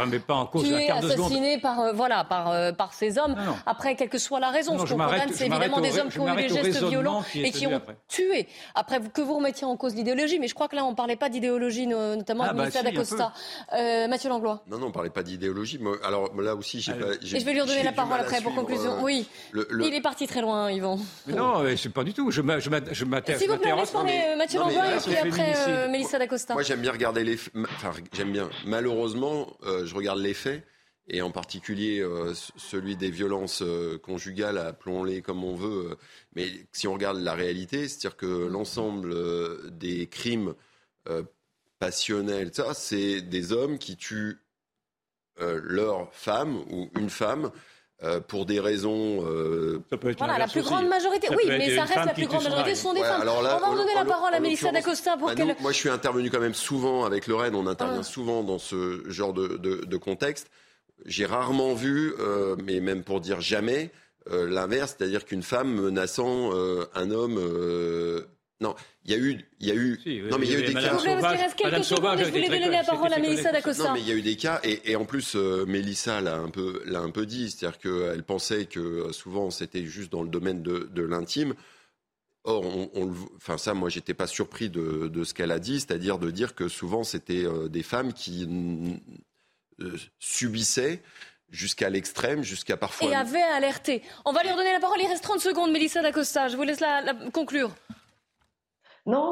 [0.56, 3.36] tuées, assassinées par, voilà, par, par ces hommes.
[3.66, 6.38] Après, quelle que soit la raison, ce qu'on condamne, c'est évidemment des hommes qui ont
[6.38, 8.48] eu des gestes violents et qui ont tué.
[8.74, 11.16] Après, que vous remettiez en cause l'idéologie, mais je crois que là on ne parlait
[11.16, 13.32] pas d'idéologie, notamment ah, bah, d'Acosta.
[14.10, 14.64] Mathieu Langlois.
[14.68, 15.80] Non, non, parlait pas d'idéologie.
[16.04, 17.14] Alors là aussi, j'ai pas.
[17.22, 18.98] Et je vais lui redonner la parole après pour conclusion.
[18.98, 19.28] Euh, oui.
[19.54, 20.98] Il est parti très loin, Yvan.
[21.28, 22.32] Mais non, c'est pas du tout.
[22.32, 23.42] Je m'intéresse.
[23.42, 26.54] S'il vous plaît, laisse parler Mathieu Langlois et puis après euh, Mélissa D'Acosta.
[26.54, 27.38] Moi, j'aime bien regarder les.
[27.56, 28.50] Enfin, j'aime bien.
[28.66, 30.64] Malheureusement, euh, je regarde les faits
[31.08, 32.04] et en particulier
[32.56, 33.62] celui des violences
[34.02, 35.98] conjugales, appelons-les comme on veut.
[36.36, 39.14] mais si on regarde la réalité, c'est-à-dire que l'ensemble
[39.78, 40.56] des crimes
[41.78, 44.40] passionnels, ça, c'est des hommes qui tuent
[45.42, 47.52] euh, leur femme ou une femme
[48.04, 49.26] euh, pour des raisons.
[49.28, 49.84] Euh,
[50.18, 51.28] voilà, la plus grande majorité.
[51.32, 53.28] oui, mais ça reste la plus grande majorité, ce sont des femmes.
[53.28, 55.56] on va redonner la parole à Mélissa D'Acosta pour bah, qu'elle.
[55.60, 58.04] Moi, je suis intervenu quand même souvent avec Lorraine, on intervient ah.
[58.04, 60.50] souvent dans ce genre de, de, contexte.
[61.06, 62.14] J'ai rarement vu,
[62.64, 63.92] mais même pour dire jamais,
[64.32, 67.38] l'inverse, c'est-à-dire qu'une femme menaçant un homme
[68.62, 70.00] non, il y a eu, il y a eu,
[70.32, 70.98] non mais il y a eu des cas.
[71.64, 73.84] Madame Sauvage, je voulais donner la parole à Mélissa D'Acosta.
[73.84, 76.36] Non mais il y a eu des cas et, et en plus euh, Mélissa l'a
[76.38, 80.24] un peu, l'a un peu dit, c'est-à-dire qu'elle pensait que euh, souvent c'était juste dans
[80.24, 81.54] le domaine de, de l'intime.
[82.46, 85.80] Or, on, on, enfin ça, moi, j'étais pas surpris de, de ce qu'elle a dit,
[85.80, 88.48] c'est-à-dire de dire que souvent c'était euh, des femmes qui
[90.20, 91.02] subissaient
[91.50, 93.10] jusqu'à l'extrême, jusqu'à parfois.
[93.10, 94.02] Et avait alerté.
[94.24, 95.00] On va lui redonner la parole.
[95.02, 96.48] Il reste 30 secondes, Mélissa D'Acosta.
[96.48, 97.76] Je vous laisse la, la conclure.
[99.06, 99.32] Non,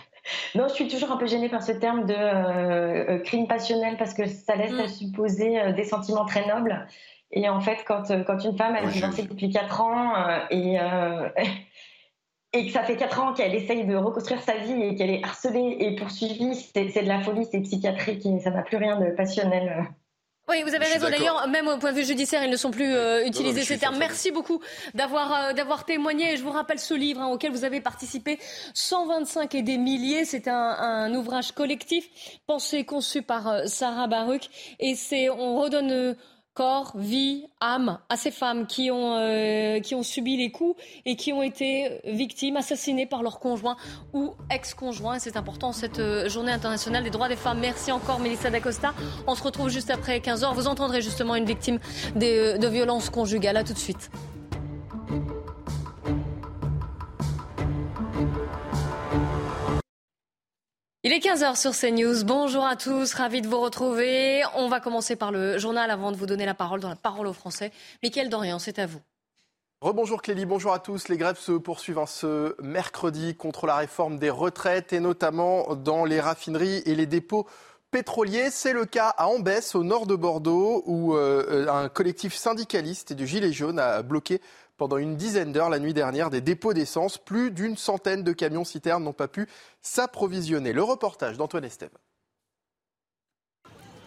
[0.54, 3.96] non, je suis toujours un peu gênée par ce terme de euh, euh, crime passionnel
[3.96, 4.88] parce que ça laisse à mm.
[4.88, 6.86] supposer euh, des sentiments très nobles.
[7.30, 10.12] Et en fait, quand, quand une femme, elle est divorcée depuis 4 ans
[10.50, 10.78] et,
[12.54, 15.22] et que ça fait 4 ans qu'elle essaye de reconstruire sa vie et qu'elle est
[15.22, 19.10] harcelée et poursuivie, c'est de la folie, c'est psychiatrique et ça n'a plus rien de
[19.10, 19.88] passionnel.
[20.48, 21.10] Oui, vous avez raison.
[21.10, 23.98] D'ailleurs, même au point de vue judiciaire, ils ne sont plus euh, utilisés ces termes.
[23.98, 24.60] Merci beaucoup
[24.94, 26.32] d'avoir euh, d'avoir témoigné.
[26.32, 28.38] Et je vous rappelle ce livre hein, auquel vous avez participé,
[28.72, 30.24] 125 et des milliers.
[30.24, 32.08] C'est un, un, ouvrage collectif
[32.46, 34.48] pensé, conçu par euh, Sarah Baruch.
[34.80, 36.16] Et c'est, on redonne
[36.58, 40.74] corps, vie, âme à ces femmes qui ont, euh, qui ont subi les coups
[41.06, 43.76] et qui ont été victimes, assassinées par leur conjoint
[44.12, 45.20] ou ex-conjoint.
[45.20, 47.60] C'est important cette euh, journée internationale des droits des femmes.
[47.60, 48.92] Merci encore Mélissa D'Acosta.
[49.28, 50.52] On se retrouve juste après 15h.
[50.52, 51.78] Vous entendrez justement une victime
[52.16, 53.56] de, de violences conjugales.
[53.56, 54.10] À tout de suite.
[61.04, 62.24] Il est 15h sur CNews.
[62.24, 64.42] Bonjour à tous, ravi de vous retrouver.
[64.56, 67.28] On va commencer par le journal avant de vous donner la parole dans la parole
[67.28, 67.70] aux Français.
[68.02, 68.98] Mickaël Dorian, c'est à vous.
[69.80, 71.06] Rebonjour Clélie, bonjour à tous.
[71.06, 76.18] Les grèves se poursuivent ce mercredi contre la réforme des retraites et notamment dans les
[76.18, 77.46] raffineries et les dépôts
[77.92, 78.50] pétroliers.
[78.50, 83.14] C'est le cas à Ambès, au nord de Bordeaux, où euh, un collectif syndicaliste et
[83.14, 84.40] du Gilet jaune a bloqué
[84.78, 87.18] pendant une dizaine d'heures la nuit dernière des dépôts d'essence.
[87.18, 89.46] Plus d'une centaine de camions citernes n'ont pas pu
[89.82, 90.72] s'approvisionner.
[90.72, 91.90] Le reportage d'Antoine Estève.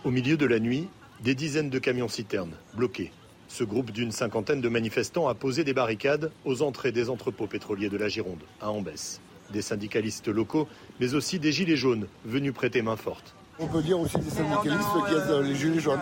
[0.03, 3.11] Au milieu de la nuit, des dizaines de camions citernes bloqués
[3.51, 7.89] ce groupe d'une cinquantaine de manifestants a posé des barricades aux entrées des entrepôts pétroliers
[7.89, 9.19] de la Gironde, à Ambès.
[9.51, 10.69] Des syndicalistes locaux,
[11.01, 13.35] mais aussi des gilets jaunes venus prêter main forte.
[13.59, 15.99] On peut dire aussi des syndicalistes qui ont les gilets jaunes.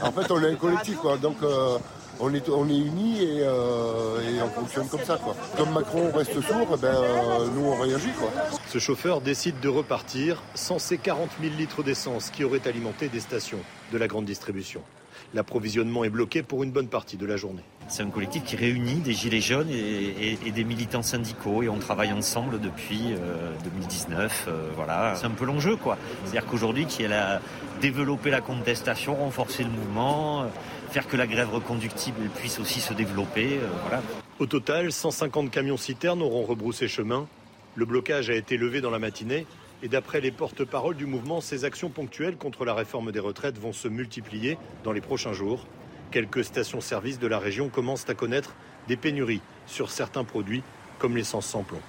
[0.00, 1.16] En fait, on est un collectif, quoi.
[1.16, 1.78] donc euh,
[2.20, 5.16] on est, on est unis euh, et, on fonctionne comme ça.
[5.16, 5.34] Quoi.
[5.56, 8.12] Comme Macron reste sourd, eh ben, euh, nous on réagit.
[8.18, 8.30] Quoi.
[8.68, 13.20] Ce chauffeur décide de repartir sans ces 40 000 litres d'essence qui auraient alimenté des
[13.20, 13.60] stations
[13.92, 14.82] de la grande distribution
[15.32, 17.62] l'approvisionnement est bloqué pour une bonne partie de la journée.
[17.88, 22.12] C'est un collectif qui réunit des gilets jaunes et, des militants syndicaux et on travaille
[22.12, 23.14] ensemble depuis
[23.64, 24.46] 2019.
[24.48, 25.98] Euh, voilà, c'est un peu l'enjeu quoi.
[26.24, 27.40] C'est-à-dire qu'aujourd'hui, qui a
[27.80, 30.46] développé la contestation, renforcer le mouvement, euh,
[30.94, 33.58] faire que la grève reconductible puisse aussi se développer.
[33.82, 34.00] voilà.
[34.38, 37.26] Au total, 150 camions citernes auront rebroussé chemin.
[37.74, 39.44] Le blocage a été levé dans la matinée.
[39.82, 43.72] Et d'après les porte-paroles du mouvement, ces actions ponctuelles contre la réforme des retraites vont
[43.72, 45.66] se multiplier dans les prochains jours.
[46.12, 48.54] Quelques stations-service de la région commencent à connaître
[48.86, 50.62] des pénuries sur certains produits
[51.00, 51.80] comme l'essence sans plomb.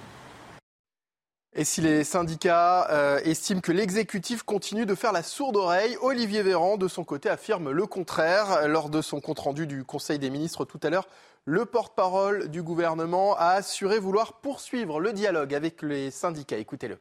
[1.58, 6.42] Et si les syndicats euh, estiment que l'exécutif continue de faire la sourde oreille, Olivier
[6.42, 8.68] Véran, de son côté, affirme le contraire.
[8.68, 11.08] Lors de son compte-rendu du Conseil des ministres tout à l'heure,
[11.46, 16.58] le porte-parole du gouvernement a assuré vouloir poursuivre le dialogue avec les syndicats.
[16.58, 16.98] Écoutez-le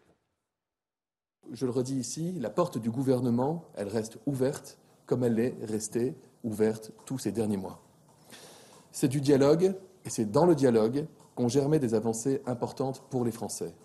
[1.51, 6.16] je le redis ici, la porte du gouvernement, elle reste ouverte comme elle est restée
[6.43, 7.84] ouverte tous ces derniers mois.
[8.91, 9.76] C'est du dialogue,
[10.06, 13.76] et c'est dans le dialogue qu'ont germé des avancées importantes pour les Français.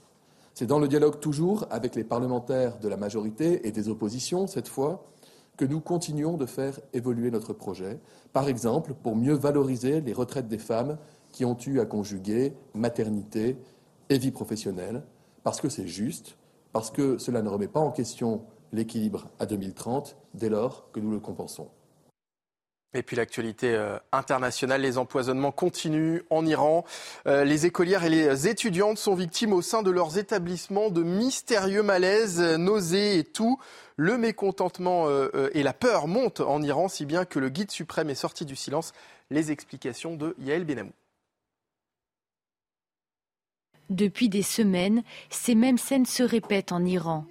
[0.54, 4.68] C'est dans le dialogue toujours avec les parlementaires de la majorité et des oppositions, cette
[4.68, 5.04] fois,
[5.56, 8.00] que nous continuons de faire évoluer notre projet.
[8.32, 10.98] Par exemple, pour mieux valoriser les retraites des femmes
[11.32, 13.56] qui ont eu à conjuguer maternité
[14.08, 15.02] et vie professionnelle,
[15.42, 16.36] parce que c'est juste,
[16.72, 18.42] parce que cela ne remet pas en question
[18.72, 21.68] l'équilibre à 2030 dès lors que nous le compensons.
[22.92, 26.84] Et puis l'actualité euh, internationale, les empoisonnements continuent en Iran.
[27.28, 31.84] Euh, les écolières et les étudiantes sont victimes au sein de leurs établissements de mystérieux
[31.84, 33.60] malaises, nausées et tout.
[33.96, 38.10] Le mécontentement euh, et la peur montent en Iran, si bien que le guide suprême
[38.10, 38.92] est sorti du silence.
[39.30, 40.92] Les explications de Yael Benamou.
[43.88, 47.24] Depuis des semaines, ces mêmes scènes se répètent en Iran.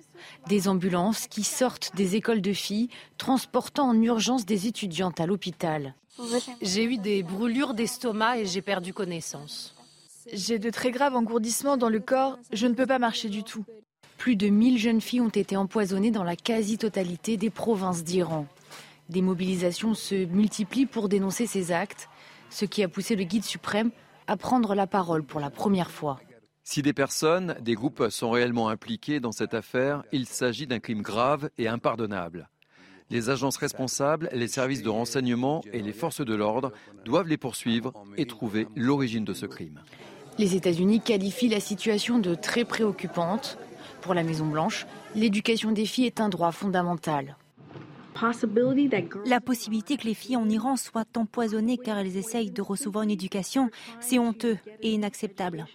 [0.47, 5.95] Des ambulances qui sortent des écoles de filles, transportant en urgence des étudiantes à l'hôpital.
[6.61, 9.75] J'ai eu des brûlures d'estomac et j'ai perdu connaissance.
[10.31, 13.65] J'ai de très graves engourdissements dans le corps, je ne peux pas marcher du tout.
[14.17, 18.45] Plus de 1000 jeunes filles ont été empoisonnées dans la quasi-totalité des provinces d'Iran.
[19.07, 22.09] Des mobilisations se multiplient pour dénoncer ces actes,
[22.49, 23.91] ce qui a poussé le guide suprême
[24.27, 26.19] à prendre la parole pour la première fois.
[26.71, 31.01] Si des personnes, des groupes sont réellement impliqués dans cette affaire, il s'agit d'un crime
[31.01, 32.47] grave et impardonnable.
[33.09, 36.71] Les agences responsables, les services de renseignement et les forces de l'ordre
[37.05, 39.81] doivent les poursuivre et trouver l'origine de ce crime.
[40.37, 43.57] Les États-Unis qualifient la situation de très préoccupante.
[44.01, 47.35] Pour la Maison-Blanche, l'éducation des filles est un droit fondamental.
[49.25, 53.09] La possibilité que les filles en Iran soient empoisonnées car elles essayent de recevoir une
[53.09, 55.65] éducation, c'est honteux et inacceptable.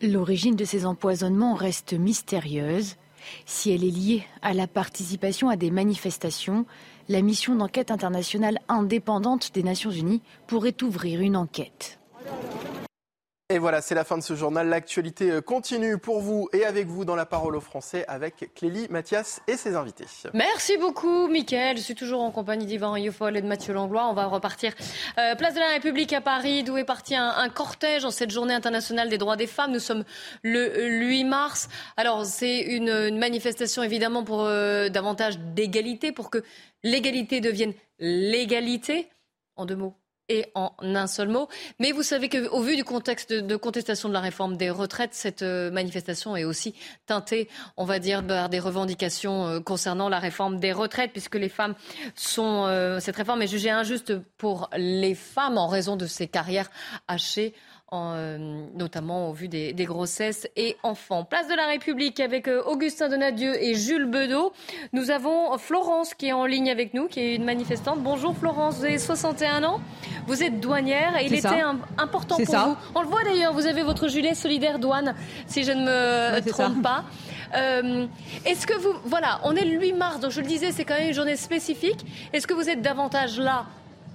[0.00, 2.94] L'origine de ces empoisonnements reste mystérieuse.
[3.46, 6.66] Si elle est liée à la participation à des manifestations,
[7.08, 11.97] la mission d'enquête internationale indépendante des Nations Unies pourrait ouvrir une enquête.
[13.50, 14.68] Et voilà, c'est la fin de ce journal.
[14.68, 18.86] L'actualité euh, continue pour vous et avec vous dans la parole aux Français avec Clélie,
[18.90, 20.04] Mathias et ses invités.
[20.34, 21.78] Merci beaucoup, Mickaël.
[21.78, 24.06] Je suis toujours en compagnie d'Yvan Riofol et de Mathieu Langlois.
[24.06, 24.74] On va repartir
[25.16, 28.52] euh, place de la République à Paris, d'où est parti un, cortège en cette journée
[28.52, 29.72] internationale des droits des femmes.
[29.72, 30.04] Nous sommes
[30.42, 31.70] le 8 mars.
[31.96, 36.44] Alors, c'est une, manifestation évidemment pour euh, davantage d'égalité, pour que
[36.84, 39.08] l'égalité devienne l'égalité.
[39.56, 39.96] En deux mots,
[40.28, 41.48] et en un seul mot.
[41.78, 45.42] Mais vous savez qu'au vu du contexte de, contestation de la réforme des retraites, cette
[45.42, 46.74] euh, manifestation est aussi
[47.06, 51.48] teintée, on va dire, par des revendications euh, concernant la réforme des retraites, puisque les
[51.48, 51.74] femmes
[52.14, 52.66] sont.
[52.66, 56.70] Euh, cette réforme est jugée injuste pour les femmes en raison de ces carrières
[57.06, 57.54] hachées
[57.92, 58.36] euh,
[58.74, 61.24] notamment au vu des, grossesses et enfants.
[61.24, 64.52] Place de la République avec euh, Augustin Donadieu et Jules Bedeau.
[64.92, 68.00] Nous avons Florence qui est en ligne avec nous, qui est une manifestante.
[68.02, 69.80] Bonjour Florence, vous avez 61 ans,
[70.26, 71.62] vous êtes douanière et il était
[71.96, 72.76] important pour vous.
[72.94, 75.14] On le voit d'ailleurs, vous avez votre gilet solidaire douane,
[75.46, 77.04] si je ne me trompe pas.
[77.56, 78.06] Euh,
[78.44, 78.92] est-ce que vous...
[79.04, 81.36] Voilà, on est le 8 mars, donc je le disais, c'est quand même une journée
[81.36, 82.04] spécifique.
[82.34, 83.66] Est-ce que vous êtes davantage là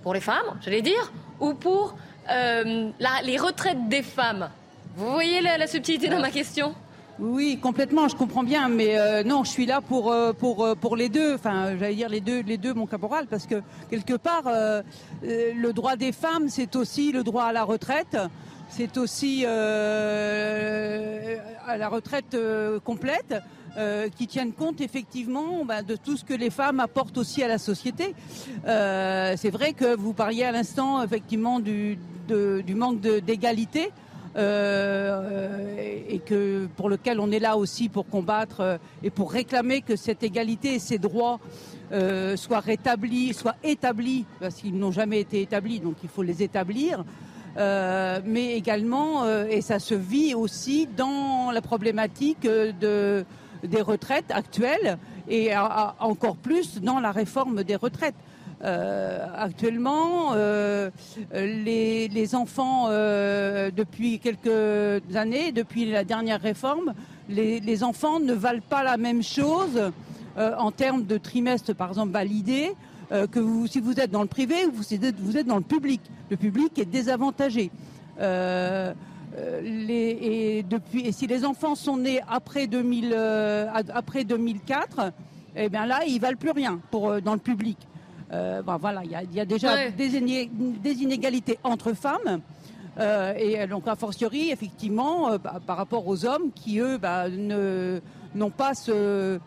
[0.03, 1.95] pour les femmes, j'allais dire, ou pour
[2.29, 2.89] euh,
[3.23, 4.49] les retraites des femmes.
[4.95, 6.75] Vous voyez la, subtilité dans ma question?
[7.19, 10.95] Oui, complètement, je comprends bien, mais euh, non, je suis là pour euh, pour pour
[10.95, 11.35] les deux.
[11.35, 14.43] Enfin, j'allais dire les deux, les deux, mon caporal, parce que quelque part,
[15.21, 18.17] le droit des femmes, c'est aussi le droit à la retraite,
[18.69, 19.51] c'est aussi à
[21.77, 22.35] la retraite
[22.83, 23.35] complète.
[23.75, 27.47] Euh, qui tiennent compte effectivement bah, de tout ce que les femmes apportent aussi à
[27.47, 28.13] la société.
[28.67, 31.97] Euh, c'est vrai que vous parliez à l'instant effectivement du,
[32.27, 33.89] du manque d'égalité.
[34.35, 35.75] Euh,
[36.09, 40.23] et que pour lequel on est là aussi pour combattre et pour réclamer que cette
[40.23, 41.39] égalité et ces droits
[42.35, 47.03] soient rétablis, soient établis, parce qu'ils n'ont jamais été établis, donc il faut les établir.
[47.55, 53.23] mais également, et ça se vit aussi dans la problématique de,
[53.63, 54.97] des retraites actuelles
[55.27, 58.15] et encore plus dans la réforme des retraites.
[58.63, 60.89] Euh, actuellement, euh,
[61.33, 66.93] les, enfants, euh, depuis quelques années, depuis la dernière réforme,
[67.27, 69.91] les, enfants ne valent pas la même chose
[70.37, 72.73] en termes de trimestre, par exemple, validé,
[73.31, 75.61] que vous, si vous êtes dans le privé ou vous êtes, vous êtes dans le
[75.61, 76.01] public.
[76.31, 77.69] Le public est désavantagé.
[79.37, 85.11] Euh, et, depuis, et si les enfants sont nés après, 2000, euh, après 2004,
[85.55, 87.77] eh bien là, ils valent plus rien pour, euh, dans le public.
[88.29, 92.41] voilà, il y, a déjà des, inégalités entre femmes.
[93.37, 98.73] et donc, a fortiori, effectivement, bah, par rapport aux hommes qui, eux, bah, n'ont pas
[98.73, 99.39] ce,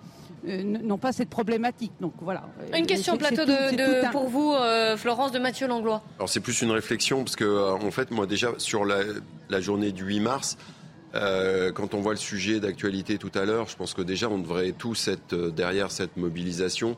[0.47, 1.93] n'ont pas cette problématique.
[2.01, 2.45] Donc voilà.
[2.77, 6.03] Une question plateau de, pour vous, euh, Florence de Mathieu Langlois.
[6.19, 9.93] Alors c'est plus une réflexion parce que euh, en fait moi déjà sur la, journée
[9.93, 10.57] du 8 mars.
[11.13, 14.73] quand on voit le sujet d'actualité tout à l'heure, je pense que déjà on devrait
[14.73, 16.97] tous être derrière cette mobilisation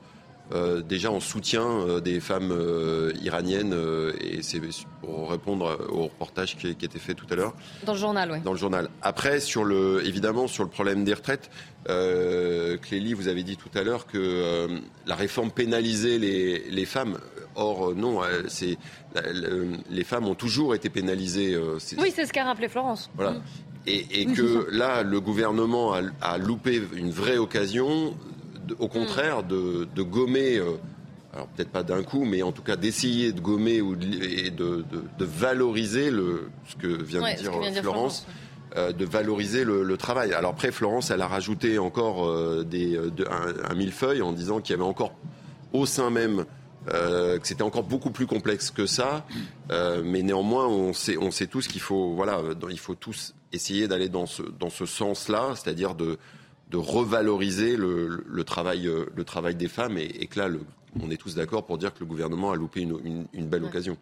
[0.54, 3.76] euh, déjà en soutien euh, des femmes euh, iraniennes,
[4.20, 4.60] et c'est
[5.02, 7.54] pour répondre au reportage qui, qui était fait tout à l'heure.
[7.84, 8.40] Dans le journal, oui.
[8.40, 8.88] Dans le journal.
[9.02, 11.50] Après, sur le, évidemment, sur le problème des retraites,
[11.86, 14.68] Clélie, vous avez dit tout à l'heure que
[15.06, 17.18] la réforme pénalisait les, les femmes.
[17.54, 18.76] Or, non, c'est,
[19.90, 21.58] les femmes ont toujours été pénalisées.
[21.98, 23.10] oui, c'est ce qu'a rappelé Florence.
[23.16, 23.36] Voilà.
[23.86, 28.14] Et, et que là, le gouvernement a, a, loupé une vraie occasion
[28.78, 30.76] au contraire, de, gommer, euh,
[31.32, 34.84] alors peut-être pas d'un coup, mais en tout cas d'essayer de gommer ou et de,
[35.18, 38.26] valoriser le, ce que vient de dire, Florence.
[38.76, 40.34] Euh, de valoriser le, travail.
[40.34, 44.78] Alors après, Florence, elle a rajouté encore euh, des, un, millefeuille en disant qu'il y
[44.78, 45.14] avait encore
[45.72, 46.44] au sein même
[46.86, 49.26] que c'était encore beaucoup plus complexe que ça,
[49.68, 52.40] mais néanmoins, on sait, on sait tous qu'il faut, voilà,
[52.70, 56.18] il faut tous essayer d'aller dans ce, dans ce sens-là, c'est-à-dire de,
[56.70, 60.48] de revaloriser le, travail, euh, le travail des femmes et, que là,
[61.02, 63.96] on est tous d'accord pour dire que le gouvernement a loupé une, belle occasion.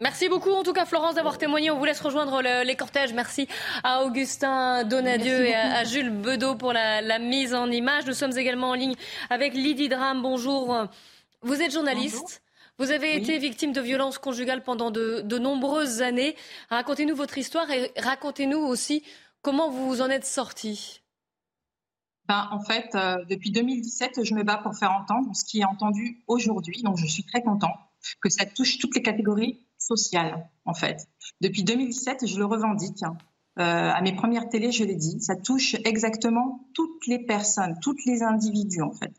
[0.00, 1.70] Merci beaucoup, en tout cas, Florence, d'avoir témoigné.
[1.70, 3.12] On vous laisse rejoindre les cortèges.
[3.12, 3.46] Merci
[3.84, 8.06] à Augustin Donadieu et à, Jules Bedeau pour la, mise en image.
[8.06, 8.94] Nous sommes également en ligne
[9.30, 10.20] avec Lydie Dram.
[10.20, 10.86] Bonjour.
[11.42, 12.42] Vous êtes journaliste.
[12.78, 16.34] Vous avez été victime de violences conjugales pendant de, de nombreuses années.
[16.68, 19.04] Racontez-nous votre histoire et racontez-nous aussi
[19.40, 21.01] comment vous vous en êtes sortie.
[22.28, 25.64] Ben, en fait, euh, depuis 2017, je me bats pour faire entendre ce qui est
[25.64, 26.82] entendu aujourd'hui.
[26.82, 27.74] Donc, je suis très content
[28.20, 31.08] que ça touche toutes les catégories sociales, en fait.
[31.40, 33.02] Depuis 2017, je le revendique.
[33.02, 33.16] Hein.
[33.58, 38.04] Euh, à mes premières télés, je l'ai dit, ça touche exactement toutes les personnes, toutes
[38.06, 39.12] les individus, en fait.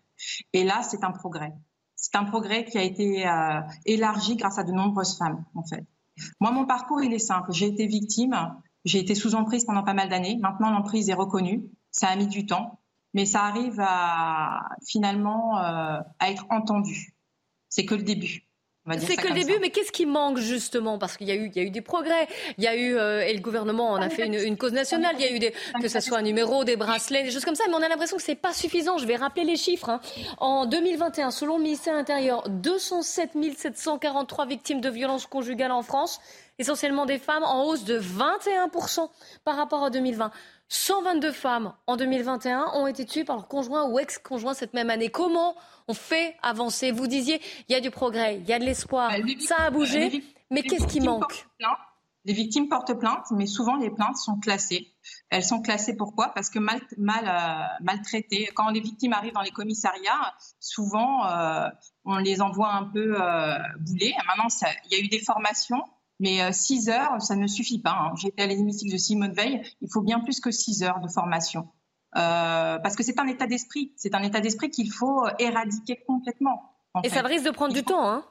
[0.53, 1.53] Et là, c'est un progrès.
[1.95, 5.85] C'est un progrès qui a été euh, élargi grâce à de nombreuses femmes, en fait.
[6.39, 7.51] Moi, mon parcours, il est simple.
[7.51, 8.35] J'ai été victime,
[8.85, 10.37] j'ai été sous emprise pendant pas mal d'années.
[10.41, 11.69] Maintenant, l'emprise est reconnue.
[11.91, 12.79] Ça a mis du temps
[13.13, 17.13] mais ça arrive à finalement euh, à être entendu.
[17.69, 18.47] C'est que le début.
[18.99, 20.97] C'est que le début, mais qu'est-ce qui manque justement?
[20.97, 22.27] Parce qu'il y a eu, il y a eu des progrès.
[22.57, 25.15] Il y a eu euh, et le gouvernement en a fait une, cause nationale.
[25.17, 27.55] Il y a eu des, que ce soit un numéro, des bracelets, des choses comme
[27.55, 27.63] ça.
[27.69, 28.97] Mais on a l'impression que c'est pas suffisant.
[28.97, 29.89] Je vais rappeler les chiffres.
[29.89, 30.01] Hein.
[30.37, 36.19] En 2021, selon le ministère intérieur, 207 743 victimes de violences conjugales en France,
[36.59, 39.09] essentiellement des femmes, en hausse de 21%
[39.43, 40.31] par rapport à 2020.
[40.69, 45.09] 122 femmes en 2021 ont été tuées par leur conjoint ou ex-conjoint cette même année.
[45.09, 45.55] Comment
[45.87, 46.91] on fait avancer?
[46.91, 49.69] Vous disiez, il y a du progrès, il y a de l'espoir, bah, ça a
[49.69, 51.45] bougé, mais qu'est-ce qui manque?
[52.25, 54.93] Les victimes portent plainte, mais souvent les plaintes sont classées.
[55.29, 56.29] Elles sont classées pourquoi?
[56.29, 58.49] Parce que mal, mal euh, maltraitées.
[58.55, 61.67] Quand les victimes arrivent dans les commissariats, souvent euh,
[62.05, 64.13] on les envoie un peu euh, bouler.
[64.25, 64.47] Maintenant,
[64.85, 65.83] il y a eu des formations,
[66.19, 67.91] mais 6 heures, ça ne suffit pas.
[67.91, 68.13] Hein.
[68.15, 71.67] J'étais à l'hémicycle de Simone Veil, il faut bien plus que 6 heures de formation.
[72.13, 73.93] parce que c'est un état d'esprit.
[73.95, 76.73] C'est un état d'esprit qu'il faut éradiquer complètement.
[77.03, 78.25] Et ça risque de prendre du temps, hein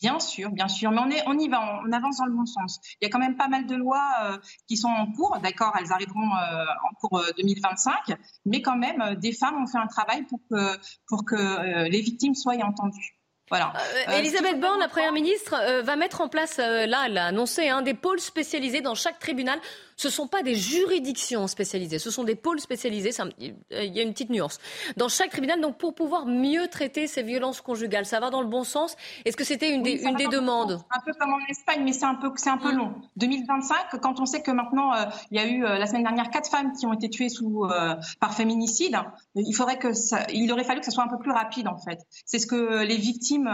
[0.00, 2.46] Bien sûr, bien sûr, mais on, est, on y va, on, avance dans le bon
[2.46, 2.80] sens.
[3.00, 5.76] Il y a quand même pas mal de lois euh, qui sont en cours, d'accord,
[5.78, 8.14] elles arriveront euh, en cours 2025, euh,
[8.46, 12.34] mais quand même, des femmes ont fait un travail pour que, pour que les victimes
[12.34, 13.19] soient entendues.
[13.50, 13.72] Voilà.
[14.16, 17.94] Elisabeth Borne, la Première ministre, va mettre en place, là, elle l'a annoncé, hein, des
[17.94, 19.58] pôles spécialisés dans chaque tribunal
[20.00, 23.10] ce ne sont pas des juridictions spécialisées, ce sont des pôles spécialisés.
[23.38, 24.58] Il y a une petite nuance.
[24.96, 28.46] Dans chaque tribunal, donc pour pouvoir mieux traiter ces violences conjugales, ça va dans le
[28.46, 28.96] bon sens
[29.26, 32.06] Est-ce que c'était une, des, une des demandes Un peu comme en Espagne, mais c'est
[32.06, 32.76] un peu, c'est un peu mm.
[32.76, 32.94] long.
[33.16, 36.30] 2025, quand on sait que maintenant, euh, il y a eu euh, la semaine dernière
[36.30, 38.96] quatre femmes qui ont été tuées sous, euh, par féminicide,
[39.34, 41.76] il faudrait que ça, il aurait fallu que ça soit un peu plus rapide en
[41.76, 41.98] fait.
[42.24, 43.50] C'est ce que les victimes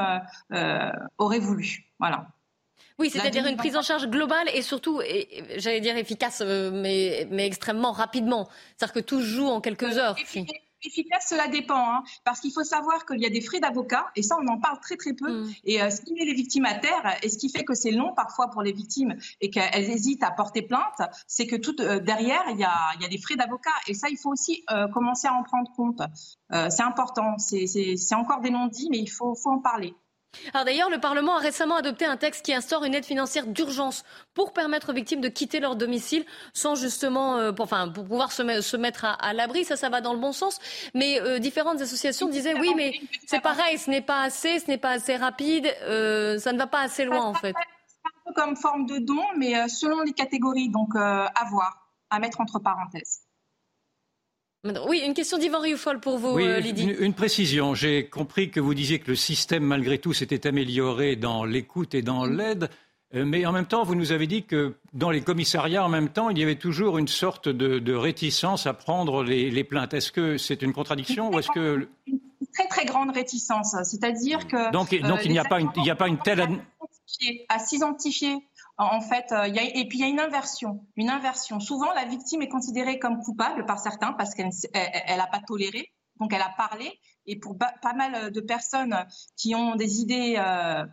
[1.19, 1.91] auraient voulu.
[1.99, 2.29] Voilà.
[2.99, 5.01] Oui, c'est-à-dire une prise en charge globale et surtout,
[5.57, 8.49] j'allais dire efficace, euh, mais, mais extrêmement rapidement.
[8.77, 10.17] C'est-à-dire que tout joue en quelques heures.
[10.85, 14.23] Efficace, cela dépend, hein, parce qu'il faut savoir qu'il y a des frais d'avocat, et
[14.23, 15.43] ça, on en parle très très peu.
[15.43, 15.55] Mm.
[15.65, 17.91] Et euh, ce qui met les victimes à terre, et ce qui fait que c'est
[17.91, 21.99] long parfois pour les victimes et qu'elles hésitent à porter plainte, c'est que tout euh,
[21.99, 24.65] derrière, il y, a, il y a, des frais d'avocat, et ça, il faut aussi
[24.93, 26.03] commencer à en prendre compte.
[26.51, 29.95] c'est important, c'est encore des non-dits, mais il faut, faut en parler.
[30.55, 34.53] D'ailleurs, le Parlement a récemment adopté un texte qui instaure une aide financière d'urgence pour
[34.53, 38.77] permettre aux victimes de quitter leur domicile sans justement, euh, pour, enfin, pour pouvoir se,
[38.77, 39.65] mettre à, l'abri.
[39.65, 40.59] Ça, ça va dans le bon sens.
[40.95, 42.93] Mais euh, différentes associations disaient oui, mais
[43.27, 46.67] c'est pareil, ce n'est pas assez, ce n'est pas assez rapide, euh, ça ne va
[46.67, 47.55] pas assez loin en fait.
[47.87, 52.41] C'est un comme forme de don, mais selon les catégories, donc à voir, à mettre
[52.41, 53.26] entre parenthèses.
[54.65, 56.85] Oui, une question d'Yvan Rioufol pour vous, euh, Lydie.
[56.99, 57.75] Une, précision.
[57.75, 62.03] J'ai compris que vous disiez que le système, malgré tout, s'était amélioré dans l'écoute et
[62.03, 62.69] dans l'aide.
[63.15, 66.09] Euh, mais en même temps, vous nous avez dit que dans les commissariats, en même
[66.09, 69.95] temps, il y avait toujours une sorte de, réticence à prendre les, plaintes.
[69.95, 72.19] Est-ce que c'est une contradiction ou est-ce que une
[72.53, 75.83] très très grande réticence, c'est-à-dire que donc, donc euh, il n'y a pas une, il
[75.83, 76.47] n'y a pas une telle
[77.49, 78.37] à s'identifier
[78.79, 80.87] en fait, euh, et puis il y a une inversion.
[80.97, 81.61] Une inversion.
[81.61, 86.33] Souvent, la victime est considérée comme coupable par certains parce qu'elle n'a pas toléré, donc
[86.33, 86.93] elle a parlé.
[87.27, 88.97] Et pour pas mal de personnes
[89.37, 90.85] qui ont des idées euh,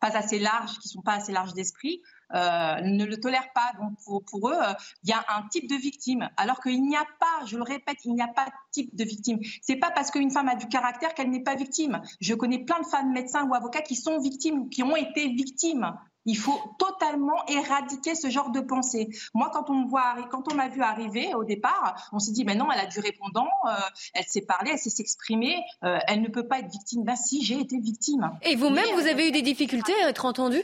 [0.00, 3.72] pas assez larges, qui sont pas assez larges d'esprit, euh, ne le tolèrent pas.
[3.80, 4.60] Donc pour, pour eux,
[5.04, 7.98] il y a un type de victime, alors qu'il n'y a pas, je le répète,
[8.04, 9.38] il n'y a pas de type de victime.
[9.62, 12.00] C'est pas parce qu'une femme a du caractère qu'elle n'est pas victime.
[12.20, 15.94] Je connais plein de femmes médecins ou avocats qui sont victimes, qui ont été victimes.
[16.24, 19.08] Il faut totalement éradiquer ce genre de pensée.
[19.32, 22.44] Moi, quand on me voit, quand on m'a vu arriver au départ, on s'est dit,
[22.44, 23.70] mais non, elle a du répondant, euh,
[24.12, 27.02] elle s'est parlé, elle s'est s'exprimer, euh, elle ne peut pas être victime.
[27.04, 28.30] Ben si, j'ai été victime.
[28.42, 30.62] Et vous-même, vous euh, avez eu des difficultés à être entendue?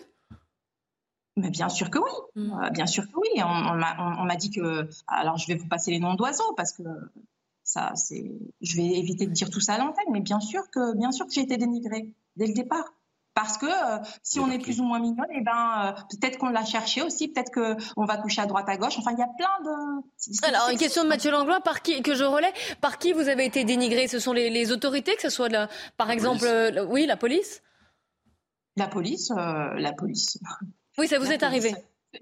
[1.36, 2.70] Mais bien sûr que oui, mm.
[2.72, 3.42] bien sûr que oui.
[3.42, 6.82] On, m'a dit que, alors je vais vous passer les noms d'oiseaux parce que
[7.64, 8.30] ça, c'est,
[8.60, 11.26] je vais éviter de dire tout ça à l'antenne, mais bien sûr que, bien sûr
[11.26, 12.84] que j'ai été dénigrée dès le départ.
[13.34, 16.50] Parce que euh, si on est plus ou moins mignonne, eh ben, euh, peut-être qu'on
[16.50, 18.96] l'a cherché aussi, peut-être qu'on va coucher à droite à gauche.
[18.96, 20.46] Enfin, il y a plein de.
[20.46, 22.52] Alors, une question de Mathieu Langlois, par qui, que je relais.
[22.80, 25.48] Par qui vous avez été dénigré Ce sont les, autorités, que ce soit,
[25.96, 27.60] par exemple, euh, oui, la police?
[28.76, 30.38] La police, la police.
[30.98, 31.74] Oui, ça vous est arrivé.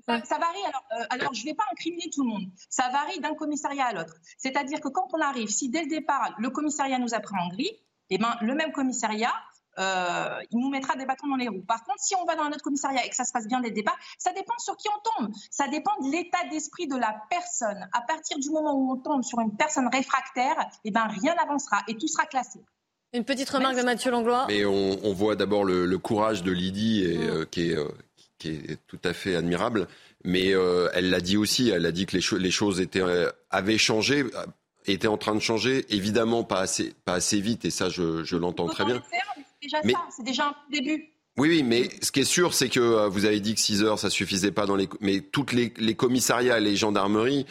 [0.07, 0.65] Ça, varie.
[0.67, 2.45] Alors, alors, je ne vais pas incriminer tout le monde.
[2.71, 4.15] Ça varie d'un commissariat à l'autre.
[4.39, 7.49] C'est-à-dire que quand on arrive, si dès le départ, le commissariat nous a pris en
[7.49, 7.71] gris,
[8.11, 9.33] eh ben, le même commissariat
[9.79, 11.65] euh, il nous mettra des bâtons dans les roues.
[11.67, 13.61] Par contre, si on va dans un autre commissariat et que ça se passe bien
[13.61, 15.33] dès le départ, ça dépend sur qui on tombe.
[15.51, 17.89] Ça dépend de l'état d'esprit de la personne.
[17.93, 21.83] À partir du moment où on tombe sur une personne réfractaire, eh ben, rien n'avancera
[21.89, 22.61] et tout sera classé.
[23.15, 24.47] Une petite remarque de Mathieu Langlois.
[24.49, 27.89] Mais on, voit d'abord le, courage de Lydie et, euh, qui, est, euh,
[28.43, 29.89] qui, est, tout à fait admirable.
[30.25, 30.53] Mais
[30.95, 33.03] elle l'a dit aussi, elle a dit que les, les choses étaient,
[33.51, 34.25] avaient changé,
[34.87, 35.85] étaient en train de changer.
[35.89, 39.03] Évidemment, pas assez, pas assez vite, et ça, je, je l'entends très bien
[39.63, 41.09] déjà ça, c'est déjà un début.
[41.39, 43.83] Oui, oui, mais ce qui est sûr, c'est que euh, vous avez dit que 6
[43.85, 47.47] heures, ça suffisait pas dans les, mais toutes les, les commissariats et les gendarmeries,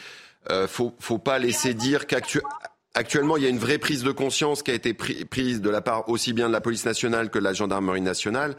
[0.52, 4.62] euh, faut, faut pas laisser dire qu'actuellement, il y a une vraie prise de conscience
[4.62, 7.44] qui a été prise de la part aussi bien de la police nationale que de
[7.44, 8.56] la gendarmerie nationale,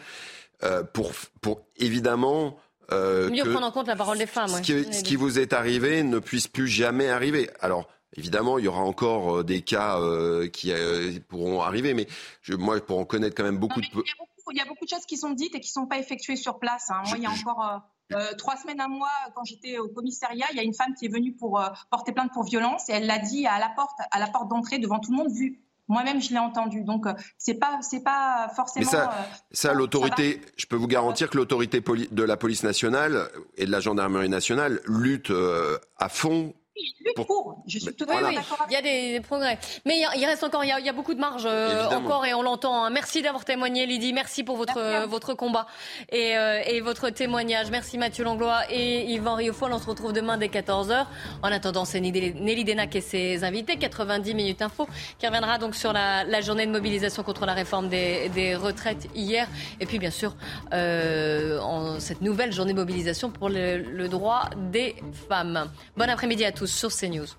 [0.65, 2.57] euh, pour, pour évidemment
[2.91, 4.49] euh, mieux prendre en compte la parole des femmes.
[4.49, 7.51] Ce, qui, ce qui vous est arrivé ne puisse plus jamais arriver.
[7.61, 7.89] Alors.
[8.15, 12.07] Évidemment, il y aura encore euh, des cas euh, qui euh, pourront arriver, mais
[12.43, 13.87] je, moi, pour en connaître quand même beaucoup de...
[13.87, 16.37] Il y, a beaucoup, de choses qui sont dites et qui ne sont pas effectuées
[16.37, 16.91] sur place.
[16.91, 17.01] Hein.
[17.07, 17.83] Moi, il y a encore...
[18.15, 21.07] Euh, trois semaines, un mois, quand j'étais au commissariat, il y a une femme qui
[21.07, 23.99] est venue pour euh, porter plainte pour violence et elle l'a dit à la porte,
[24.11, 25.63] à la porte d'entrée devant tout le monde, vu.
[25.89, 26.85] Moi-même, je l'ai entendu.
[26.85, 28.87] Donc, euh, c'est pas, c'est pas forcément.
[28.87, 33.29] Mais ça, euh, ça l'autorité, je peux vous garantir que l'autorité de la police nationale
[33.57, 36.55] et de la gendarmerie nationale lutte euh, à fond.
[37.15, 37.63] Pour...
[37.67, 39.59] Je suis tout Oui, oui, il y a des, des progrès.
[39.85, 41.21] Mais il, y a- il reste encore, il y a, il y a beaucoup de
[41.21, 42.85] marge euh, encore et on l'entend.
[42.85, 42.91] hein.
[42.91, 44.13] Merci d'avoir témoigné, Lydie.
[44.15, 45.67] Merci pour votre, euh, votre combat
[46.11, 47.71] et, euh, et votre témoignage.
[47.71, 49.73] Merci Mathieu Langlois et Yvan Riofol.
[49.73, 51.05] On se retrouve demain dès 14h.
[51.43, 53.77] En attendant, c'est Nelly Nelly Denac et ses invités.
[53.77, 57.89] 90 minutes info qui reviendra donc sur la, la journée de mobilisation contre la réforme
[57.91, 59.47] des, des retraites hier.
[59.79, 60.35] Et puis, bien sûr,
[60.73, 64.97] euh, en cette nouvelle journée de mobilisation pour le, le droit des
[65.29, 65.71] femmes.
[65.97, 67.37] Bon après-midi à tous sur CNews.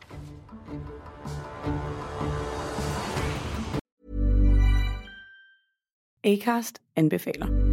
[6.25, 7.72] Acast anbefaler.